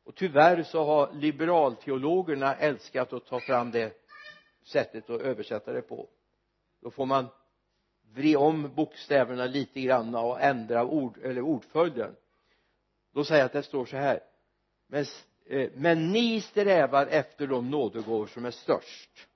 Och 0.04 0.14
tyvärr 0.14 0.62
så 0.62 0.84
har 0.84 1.12
liberalteologerna 1.12 2.54
älskat 2.54 3.12
att 3.12 3.26
ta 3.26 3.40
fram 3.40 3.70
det 3.70 3.92
sättet 4.62 5.10
att 5.10 5.20
översätta 5.20 5.72
det 5.72 5.82
på. 5.82 6.08
Då 6.80 6.90
får 6.90 7.06
man 7.06 7.26
vri 8.14 8.36
om 8.36 8.74
bokstäverna 8.74 9.46
lite 9.46 9.80
grann 9.80 10.14
och 10.14 10.40
ändra 10.40 10.84
ord 10.84 11.18
eller 11.22 11.40
ordföljden. 11.40 12.16
Då 13.12 13.24
säger 13.24 13.40
jag 13.40 13.46
att 13.46 13.52
det 13.52 13.62
står 13.62 13.86
så 13.86 13.96
här. 13.96 14.20
Men, 14.86 15.04
eh, 15.46 15.70
men 15.74 16.12
ni 16.12 16.40
strävar 16.40 17.06
efter 17.06 17.46
de 17.46 17.70
nådegåvor 17.70 18.26
som 18.26 18.44
är 18.44 18.50
störst. 18.50 19.28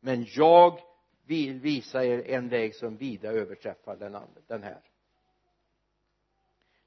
Men 0.00 0.26
jag 0.28 0.80
vill 1.26 1.60
visa 1.60 2.04
er 2.04 2.22
en 2.26 2.48
väg 2.48 2.74
som 2.74 2.96
vida 2.96 3.28
överträffar 3.28 3.96
den, 3.96 4.14
andra, 4.14 4.40
den 4.46 4.62
här. 4.62 4.80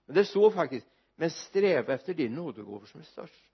Men 0.06 0.16
det 0.16 0.26
står 0.26 0.52
faktiskt 0.52 0.88
men 1.16 1.30
sträva 1.30 1.94
efter 1.94 2.14
de 2.14 2.30
nådegåvor 2.30 2.86
som 2.86 3.00
är 3.00 3.06
störst. 3.06 3.52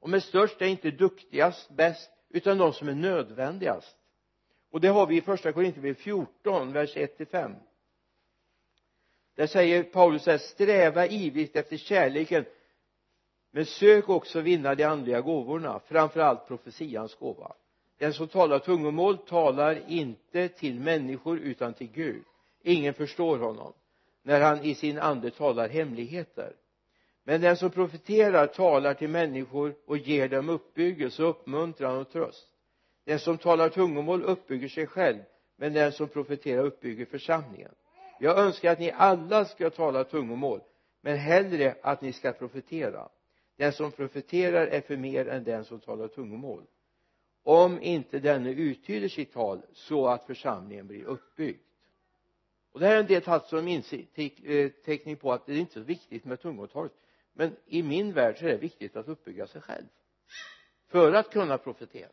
Och 0.00 0.10
med 0.10 0.22
störst 0.22 0.62
är 0.62 0.66
inte 0.66 0.90
duktigast, 0.90 1.70
bäst 1.70 2.10
utan 2.28 2.58
de 2.58 2.72
som 2.72 2.88
är 2.88 2.94
nödvändigast 2.94 3.96
och 4.72 4.80
det 4.80 4.88
har 4.88 5.06
vi 5.06 5.16
i 5.16 5.20
första 5.20 5.52
Korinthierbrevet 5.52 5.98
14 5.98 6.72
vers 6.72 6.96
1 6.96 7.16
till 7.16 7.26
5 7.26 7.52
där 9.34 9.46
säger 9.46 9.82
Paulus 9.82 10.22
så 10.22 10.30
här 10.30 10.38
sträva 10.38 11.06
ivrigt 11.06 11.56
efter 11.56 11.76
kärleken 11.76 12.44
men 13.50 13.66
sök 13.66 14.08
också 14.08 14.40
vinna 14.40 14.74
de 14.74 14.84
andliga 14.84 15.20
gåvorna 15.20 15.80
framförallt 15.86 16.46
profetians 16.46 17.14
gåva. 17.14 17.52
Den 17.98 18.12
som 18.14 18.28
talar 18.28 18.58
tungomål 18.58 19.18
talar 19.18 19.82
inte 19.88 20.48
till 20.48 20.80
människor 20.80 21.38
utan 21.38 21.74
till 21.74 21.90
Gud. 21.92 22.24
Ingen 22.62 22.94
förstår 22.94 23.38
honom 23.38 23.72
när 24.22 24.40
han 24.40 24.64
i 24.64 24.74
sin 24.74 24.98
ande 24.98 25.30
talar 25.30 25.68
hemligheter. 25.68 26.56
Men 27.24 27.40
den 27.40 27.56
som 27.56 27.70
profeterar 27.70 28.46
talar 28.46 28.94
till 28.94 29.08
människor 29.08 29.74
och 29.86 29.98
ger 29.98 30.28
dem 30.28 30.48
uppbyggelse, 30.48 31.22
uppmuntran 31.22 31.98
och 31.98 32.10
tröst 32.10 32.51
den 33.04 33.18
som 33.18 33.38
talar 33.38 33.68
tungomål 33.68 34.22
uppbygger 34.22 34.68
sig 34.68 34.86
själv 34.86 35.18
men 35.56 35.72
den 35.72 35.92
som 35.92 36.08
profeterar 36.08 36.64
uppbygger 36.64 37.04
församlingen. 37.04 37.74
Jag 38.20 38.38
önskar 38.38 38.72
att 38.72 38.78
ni 38.78 38.90
alla 38.90 39.44
ska 39.44 39.70
tala 39.70 40.04
tungomål 40.04 40.60
men 41.00 41.16
hellre 41.16 41.76
att 41.82 42.02
ni 42.02 42.12
ska 42.12 42.32
profetera. 42.32 43.08
Den 43.56 43.72
som 43.72 43.92
profeterar 43.92 44.66
är 44.66 44.80
för 44.80 44.96
mer 44.96 45.28
än 45.28 45.44
den 45.44 45.64
som 45.64 45.80
talar 45.80 46.08
tungomål. 46.08 46.66
Om 47.42 47.82
inte 47.82 48.18
denne 48.18 48.50
uttyder 48.50 49.08
sitt 49.08 49.32
tal 49.32 49.62
så 49.72 50.06
att 50.06 50.26
församlingen 50.26 50.86
blir 50.86 51.04
uppbyggd. 51.04 51.60
Och 52.72 52.80
det 52.80 52.86
här 52.86 52.96
är 52.96 53.00
en 53.00 53.06
del 53.06 53.22
tagit 53.22 53.44
som 53.44 53.68
inteckning 53.68 55.14
eh, 55.14 55.18
på 55.18 55.32
att 55.32 55.46
det 55.46 55.58
inte 55.58 55.78
är 55.78 55.82
så 55.82 55.86
viktigt 55.86 56.24
med 56.24 56.40
tungotalet. 56.40 56.92
Men 57.32 57.56
i 57.66 57.82
min 57.82 58.12
värld 58.12 58.38
så 58.38 58.44
är 58.44 58.50
det 58.50 58.56
viktigt 58.56 58.96
att 58.96 59.08
uppbygga 59.08 59.46
sig 59.46 59.60
själv 59.60 59.86
för 60.88 61.12
att 61.12 61.30
kunna 61.30 61.58
profetera 61.58 62.08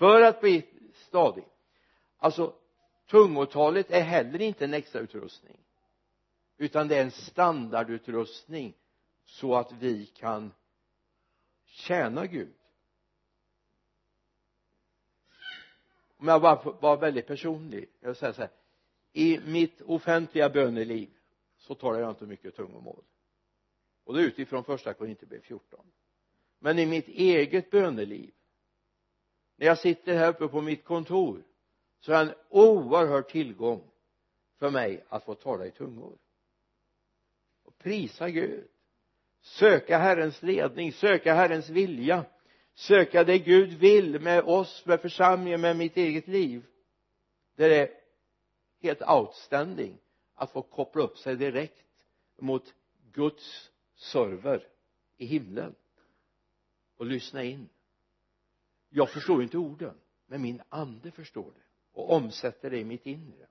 för 0.00 0.22
att 0.22 0.40
bli 0.40 0.66
stadig. 0.94 1.44
Alltså 2.16 2.54
tungotalet 3.06 3.90
är 3.90 4.02
heller 4.02 4.40
inte 4.40 4.64
en 4.64 4.74
extra 4.74 5.00
utrustning. 5.00 5.56
Utan 6.56 6.88
det 6.88 6.96
är 6.96 7.02
en 7.02 7.10
standardutrustning 7.10 8.74
så 9.24 9.54
att 9.54 9.72
vi 9.72 10.06
kan 10.06 10.52
tjäna 11.64 12.26
Gud. 12.26 12.54
Om 16.16 16.28
jag 16.28 16.42
bara 16.42 16.62
får 16.62 16.72
vara 16.72 16.96
väldigt 16.96 17.26
personlig 17.26 17.88
jag 18.00 18.08
vill 18.08 18.16
säga 18.16 18.32
så 18.32 18.40
här. 18.40 18.50
I 19.12 19.40
mitt 19.46 19.80
offentliga 19.80 20.50
böneliv 20.50 21.10
så 21.56 21.74
talar 21.74 22.00
jag 22.00 22.10
inte 22.10 22.26
mycket 22.26 22.56
tungomål. 22.56 23.04
Och 24.04 24.14
det 24.14 24.22
är 24.22 24.26
utifrån 24.26 24.64
första 24.64 24.94
Korinthierbrevet 24.94 25.46
14 25.46 25.92
men 26.58 26.78
i 26.78 26.86
mitt 26.86 27.08
eget 27.08 27.70
böneliv 27.70 28.34
när 29.60 29.66
jag 29.66 29.78
sitter 29.78 30.14
här 30.14 30.28
uppe 30.28 30.48
på 30.48 30.60
mitt 30.60 30.84
kontor 30.84 31.42
så 32.00 32.12
är 32.12 32.24
det 32.24 32.30
en 32.30 32.36
oerhörd 32.48 33.28
tillgång 33.28 33.90
för 34.58 34.70
mig 34.70 35.04
att 35.08 35.24
få 35.24 35.34
tala 35.34 35.66
i 35.66 35.70
tungor. 35.70 36.18
Och 37.64 37.78
prisa 37.78 38.30
Gud. 38.30 38.68
Söka 39.40 39.98
Herrens 39.98 40.42
ledning, 40.42 40.92
söka 40.92 41.34
Herrens 41.34 41.68
vilja. 41.68 42.24
Söka 42.74 43.24
det 43.24 43.38
Gud 43.38 43.72
vill 43.72 44.20
med 44.20 44.44
oss, 44.44 44.86
med 44.86 45.00
församlingen, 45.00 45.60
med 45.60 45.76
mitt 45.76 45.96
eget 45.96 46.28
liv. 46.28 46.66
Det 47.56 47.78
är 47.78 47.90
helt 48.82 49.02
outstanding 49.02 49.98
att 50.34 50.50
få 50.50 50.62
koppla 50.62 51.02
upp 51.02 51.18
sig 51.18 51.36
direkt 51.36 51.84
mot 52.38 52.74
Guds 53.12 53.70
server 53.94 54.68
i 55.16 55.26
himlen 55.26 55.74
och 56.96 57.06
lyssna 57.06 57.42
in 57.42 57.68
jag 58.90 59.10
förstår 59.10 59.42
inte 59.42 59.58
orden 59.58 60.00
men 60.26 60.42
min 60.42 60.62
ande 60.68 61.10
förstår 61.10 61.52
det 61.54 61.62
och 61.92 62.12
omsätter 62.12 62.70
det 62.70 62.78
i 62.78 62.84
mitt 62.84 63.06
inre. 63.06 63.46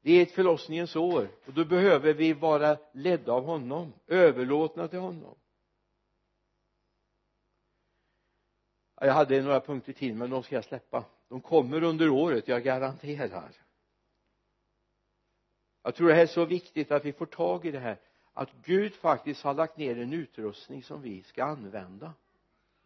Det 0.00 0.12
är 0.12 0.22
ett 0.22 0.32
förlossningens 0.32 0.96
år 0.96 1.30
och 1.46 1.52
då 1.52 1.64
behöver 1.64 2.14
vi 2.14 2.32
vara 2.32 2.78
ledda 2.92 3.32
av 3.32 3.44
honom 3.44 3.92
överlåtna 4.06 4.88
till 4.88 4.98
honom. 4.98 5.38
Jag 9.00 9.12
hade 9.12 9.42
några 9.42 9.60
punkter 9.60 9.92
till 9.92 10.14
men 10.14 10.30
de 10.30 10.42
ska 10.42 10.54
jag 10.54 10.64
släppa. 10.64 11.04
De 11.28 11.40
kommer 11.40 11.82
under 11.82 12.10
året, 12.10 12.48
jag 12.48 12.64
garanterar. 12.64 13.52
Jag 15.82 15.94
tror 15.94 16.08
det 16.08 16.14
här 16.14 16.22
är 16.22 16.26
så 16.26 16.44
viktigt 16.44 16.90
att 16.90 17.04
vi 17.04 17.12
får 17.12 17.26
tag 17.26 17.66
i 17.66 17.70
det 17.70 17.78
här 17.78 18.00
att 18.32 18.50
Gud 18.64 18.94
faktiskt 18.94 19.42
har 19.42 19.54
lagt 19.54 19.76
ner 19.76 19.98
en 19.98 20.12
utrustning 20.12 20.82
som 20.82 21.02
vi 21.02 21.22
ska 21.22 21.44
använda 21.44 22.14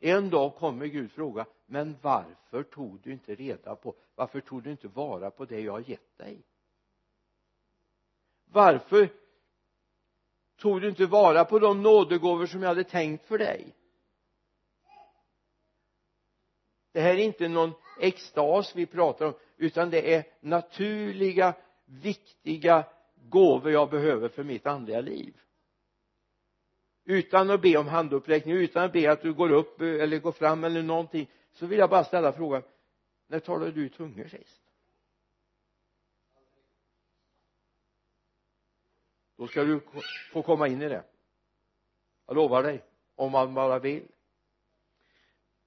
en 0.03 0.31
dag 0.31 0.55
kommer 0.55 0.87
Gud 0.87 1.13
fråga 1.13 1.47
men 1.67 1.97
varför 2.03 2.63
tog 2.63 3.01
du 3.01 3.13
inte 3.13 3.35
reda 3.35 3.77
på 3.77 3.95
varför 4.15 4.41
tog 4.41 4.63
du 4.63 4.71
inte 4.71 4.89
vara 4.89 5.31
på 5.31 5.45
det 5.45 5.61
jag 5.61 5.73
har 5.73 5.91
gett 5.91 6.19
dig? 6.19 6.43
Varför 8.45 9.09
tog 10.57 10.81
du 10.81 10.89
inte 10.89 11.07
vara 11.07 11.45
på 11.45 11.59
de 11.59 11.83
nådegåvor 11.83 12.47
som 12.47 12.63
jag 12.63 12.69
hade 12.69 12.85
tänkt 12.85 13.27
för 13.27 13.39
dig? 13.39 13.75
Det 16.93 17.01
här 17.01 17.15
är 17.15 17.25
inte 17.25 17.49
någon 17.49 17.73
extas 18.01 18.77
vi 18.77 18.87
pratar 18.87 19.27
om 19.27 19.35
utan 19.57 19.91
det 19.91 20.15
är 20.15 20.25
naturliga 20.41 21.55
viktiga 21.85 22.85
gåvor 23.29 23.73
jag 23.73 23.91
behöver 23.91 24.29
för 24.29 24.45
mitt 24.45 24.67
andliga 24.67 25.01
liv 25.01 25.41
utan 27.05 27.51
att 27.51 27.63
be 27.63 27.77
om 27.77 27.89
handuppräckning 27.89 28.55
utan 28.55 28.85
att 28.85 28.93
be 28.93 29.13
att 29.13 29.23
du 29.23 29.35
går 29.35 29.51
upp 29.51 29.81
eh, 29.81 29.89
eller 29.89 30.19
går 30.19 30.33
fram 30.33 30.65
eller 30.65 30.83
någonting 30.83 31.31
så 31.53 31.67
vill 31.67 31.79
jag 31.79 31.91
bara 31.91 32.05
ställa 32.05 32.33
frågan 32.33 32.63
när 33.27 33.41
talade 33.41 33.73
du 33.73 33.87
i 33.87 33.89
tungor 33.89 34.29
sist 34.29 34.63
då 39.43 39.49
ska 39.49 39.65
du 39.65 39.81
få 40.33 40.43
komma 40.43 40.69
in 40.69 40.83
i 40.83 40.89
det. 40.89 41.05
Jag 42.27 42.37
lovar 42.37 42.63
dig 42.63 42.85
om 43.15 43.33
man 43.33 43.55
bara 43.55 43.79
vill. 43.79 44.09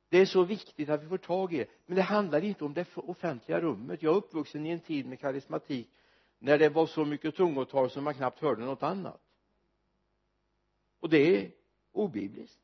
Det 0.09 0.17
är 0.17 0.25
så 0.25 0.43
viktigt 0.43 0.89
att 0.89 1.03
vi 1.03 1.07
får 1.07 1.17
tag 1.17 1.53
i 1.53 1.57
det. 1.57 1.69
Men 1.85 1.95
det 1.95 2.01
handlar 2.01 2.43
inte 2.43 2.65
om 2.65 2.73
det 2.73 2.97
offentliga 2.97 3.59
rummet. 3.59 4.03
Jag 4.03 4.13
är 4.13 4.17
uppvuxen 4.17 4.65
i 4.65 4.69
en 4.69 4.79
tid 4.79 5.05
med 5.05 5.19
karismatik 5.19 5.89
när 6.39 6.57
det 6.57 6.69
var 6.69 6.85
så 6.85 7.05
mycket 7.05 7.35
tungotal 7.35 7.89
som 7.89 8.03
man 8.03 8.13
knappt 8.13 8.39
hörde 8.39 8.65
något 8.65 8.83
annat 8.83 9.21
och 11.05 11.11
det 11.11 11.37
är 11.37 11.51
obibliskt. 11.91 12.59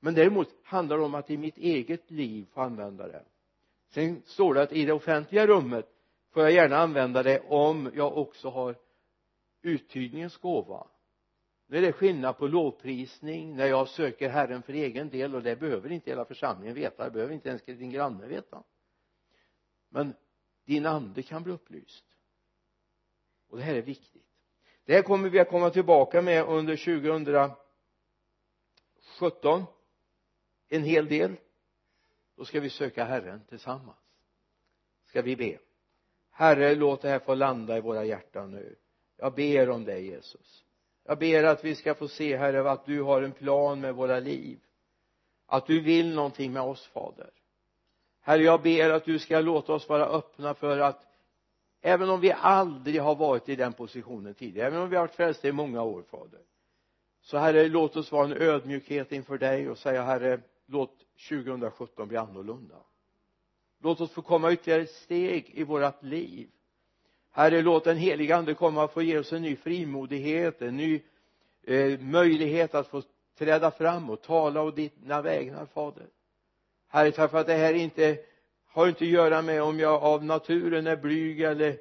Men 0.00 0.14
däremot 0.14 0.48
handlar 0.62 0.98
det 0.98 1.04
om 1.04 1.14
att 1.14 1.30
i 1.30 1.36
mitt 1.36 1.58
eget 1.58 2.10
liv 2.10 2.46
få 2.52 2.60
använda 2.60 3.08
det. 3.08 3.24
Sen 3.88 4.22
står 4.24 4.54
det 4.54 4.62
att 4.62 4.72
i 4.72 4.84
det 4.84 4.92
offentliga 4.92 5.46
rummet 5.46 5.88
får 6.30 6.42
jag 6.42 6.52
gärna 6.52 6.76
använda 6.76 7.22
det 7.22 7.40
om 7.40 7.90
jag 7.94 8.18
också 8.18 8.48
har 8.48 8.76
uttydningens 9.62 10.36
gåva. 10.36 10.86
Nu 11.66 11.76
är 11.76 11.82
det 11.82 11.92
skillnad 11.92 12.38
på 12.38 12.46
lovprisning 12.46 13.56
när 13.56 13.66
jag 13.66 13.88
söker 13.88 14.28
Herren 14.28 14.62
för 14.62 14.72
egen 14.72 15.08
del 15.08 15.34
och 15.34 15.42
det 15.42 15.56
behöver 15.56 15.92
inte 15.92 16.10
hela 16.10 16.24
församlingen 16.24 16.74
veta. 16.74 17.04
Det 17.04 17.10
behöver 17.10 17.34
inte 17.34 17.48
ens 17.48 17.64
din 17.64 17.90
granne 17.90 18.26
veta. 18.26 18.62
Men 19.88 20.14
din 20.64 20.86
ande 20.86 21.22
kan 21.22 21.42
bli 21.42 21.52
upplyst. 21.52 22.04
Och 23.48 23.56
det 23.56 23.62
här 23.62 23.74
är 23.74 23.82
viktigt 23.82 24.23
det 24.84 24.94
här 24.94 25.02
kommer 25.02 25.28
vi 25.28 25.40
att 25.40 25.48
komma 25.48 25.70
tillbaka 25.70 26.22
med 26.22 26.44
under 26.44 26.76
2017 26.76 29.64
en 30.68 30.84
hel 30.84 31.08
del. 31.08 31.36
Då 32.36 32.44
ska 32.44 32.60
vi 32.60 32.70
söka 32.70 33.04
Herren 33.04 33.40
tillsammans. 33.48 33.98
Ska 35.06 35.22
vi 35.22 35.36
be. 35.36 35.58
Herre 36.30 36.74
låt 36.74 37.02
det 37.02 37.08
här 37.08 37.18
få 37.18 37.34
landa 37.34 37.76
i 37.76 37.80
våra 37.80 38.04
hjärtan 38.04 38.50
nu. 38.50 38.76
Jag 39.16 39.34
ber 39.34 39.70
om 39.70 39.84
dig 39.84 40.06
Jesus. 40.06 40.64
Jag 41.04 41.18
ber 41.18 41.44
att 41.44 41.64
vi 41.64 41.74
ska 41.74 41.94
få 41.94 42.08
se 42.08 42.36
Herre 42.36 42.70
att 42.70 42.86
du 42.86 43.02
har 43.02 43.22
en 43.22 43.32
plan 43.32 43.80
med 43.80 43.94
våra 43.94 44.20
liv. 44.20 44.58
Att 45.46 45.66
du 45.66 45.80
vill 45.80 46.14
någonting 46.14 46.52
med 46.52 46.62
oss 46.62 46.86
fader. 46.86 47.30
Herre 48.20 48.42
jag 48.42 48.62
ber 48.62 48.90
att 48.90 49.04
du 49.04 49.18
ska 49.18 49.40
låta 49.40 49.72
oss 49.72 49.88
vara 49.88 50.06
öppna 50.06 50.54
för 50.54 50.78
att 50.78 51.13
även 51.86 52.10
om 52.10 52.20
vi 52.20 52.32
aldrig 52.32 53.00
har 53.00 53.14
varit 53.14 53.48
i 53.48 53.56
den 53.56 53.72
positionen 53.72 54.34
tidigare 54.34 54.66
även 54.66 54.80
om 54.80 54.90
vi 54.90 54.96
har 54.96 55.02
varit 55.02 55.14
frälsta 55.14 55.48
i 55.48 55.52
många 55.52 55.82
år 55.82 56.02
fader. 56.02 56.40
Så 57.20 57.38
herre 57.38 57.68
låt 57.68 57.96
oss 57.96 58.12
vara 58.12 58.24
en 58.24 58.42
ödmjukhet 58.42 59.12
inför 59.12 59.38
dig 59.38 59.70
och 59.70 59.78
säga 59.78 60.02
herre 60.02 60.40
låt 60.66 60.90
2017 61.28 62.08
bli 62.08 62.16
annorlunda. 62.16 62.74
Låt 63.82 64.00
oss 64.00 64.10
få 64.10 64.22
komma 64.22 64.52
ytterligare 64.52 64.82
ett 64.82 64.90
steg 64.90 65.50
i 65.54 65.64
vårat 65.64 66.02
liv. 66.02 66.48
Herre 67.30 67.62
låt 67.62 67.84
den 67.84 67.96
heliga 67.96 68.36
ande 68.36 68.54
komma 68.54 68.84
och 68.84 68.92
få 68.92 69.02
ge 69.02 69.18
oss 69.18 69.32
en 69.32 69.42
ny 69.42 69.56
frimodighet 69.56 70.62
en 70.62 70.76
ny 70.76 71.02
eh, 71.62 72.00
möjlighet 72.00 72.74
att 72.74 72.88
få 72.88 73.02
träda 73.38 73.70
fram 73.70 74.10
och 74.10 74.22
tala 74.22 74.62
å 74.62 74.70
dina 74.70 75.22
vägnar 75.22 75.66
fader. 75.66 76.06
Herre 76.88 77.12
tack 77.12 77.30
för 77.30 77.38
att 77.38 77.46
det 77.46 77.54
här 77.54 77.74
inte 77.74 78.18
har 78.74 78.88
inte 78.88 79.04
att 79.04 79.10
göra 79.10 79.42
med 79.42 79.62
om 79.62 79.78
jag 79.78 80.02
av 80.02 80.24
naturen 80.24 80.86
är 80.86 80.96
blyg 80.96 81.40
eller 81.40 81.78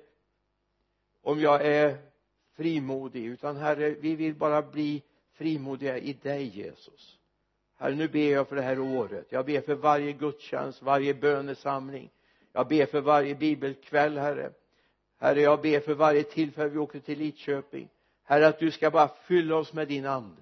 om 1.22 1.40
jag 1.40 1.66
är 1.66 1.98
frimodig 2.56 3.26
utan 3.26 3.58
herre 3.58 3.90
vi 3.90 4.16
vill 4.16 4.36
bara 4.36 4.62
bli 4.62 5.04
frimodiga 5.34 5.98
i 5.98 6.14
dig 6.14 6.44
Jesus. 6.44 7.20
Herre 7.76 7.96
nu 7.96 8.08
ber 8.08 8.32
jag 8.32 8.48
för 8.48 8.56
det 8.56 8.62
här 8.62 8.80
året. 8.80 9.26
Jag 9.30 9.46
ber 9.46 9.62
för 9.62 9.76
varje 9.76 10.14
gudstjänst 10.14 10.82
varje 10.82 11.14
bönesamling. 11.14 12.10
Jag 12.52 12.68
ber 12.68 12.86
för 12.86 13.02
varje 13.02 13.36
bibelkväll 13.36 14.18
herre. 14.18 14.52
Herre 15.18 15.42
jag 15.42 15.62
ber 15.62 15.80
för 15.80 15.94
varje 15.94 16.24
tillfälle 16.24 16.70
vi 16.70 16.78
åker 16.78 17.00
till 17.00 17.20
Lidköping. 17.20 17.90
Herre 18.24 18.48
att 18.48 18.60
du 18.60 18.72
ska 18.72 18.92
bara 18.92 19.08
fylla 19.08 19.56
oss 19.56 19.74
med 19.74 19.88
din 19.88 20.06
ande 20.06 20.42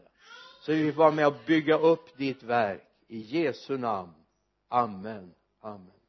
så 0.61 0.71
vi 0.71 0.91
får 0.91 0.99
vara 0.99 1.11
med 1.11 1.27
och 1.27 1.35
bygga 1.45 1.77
upp 1.77 2.17
ditt 2.17 2.43
verk. 2.43 2.83
I 3.07 3.19
Jesu 3.19 3.77
namn. 3.77 4.13
Amen. 4.67 5.33
Amen. 5.61 6.00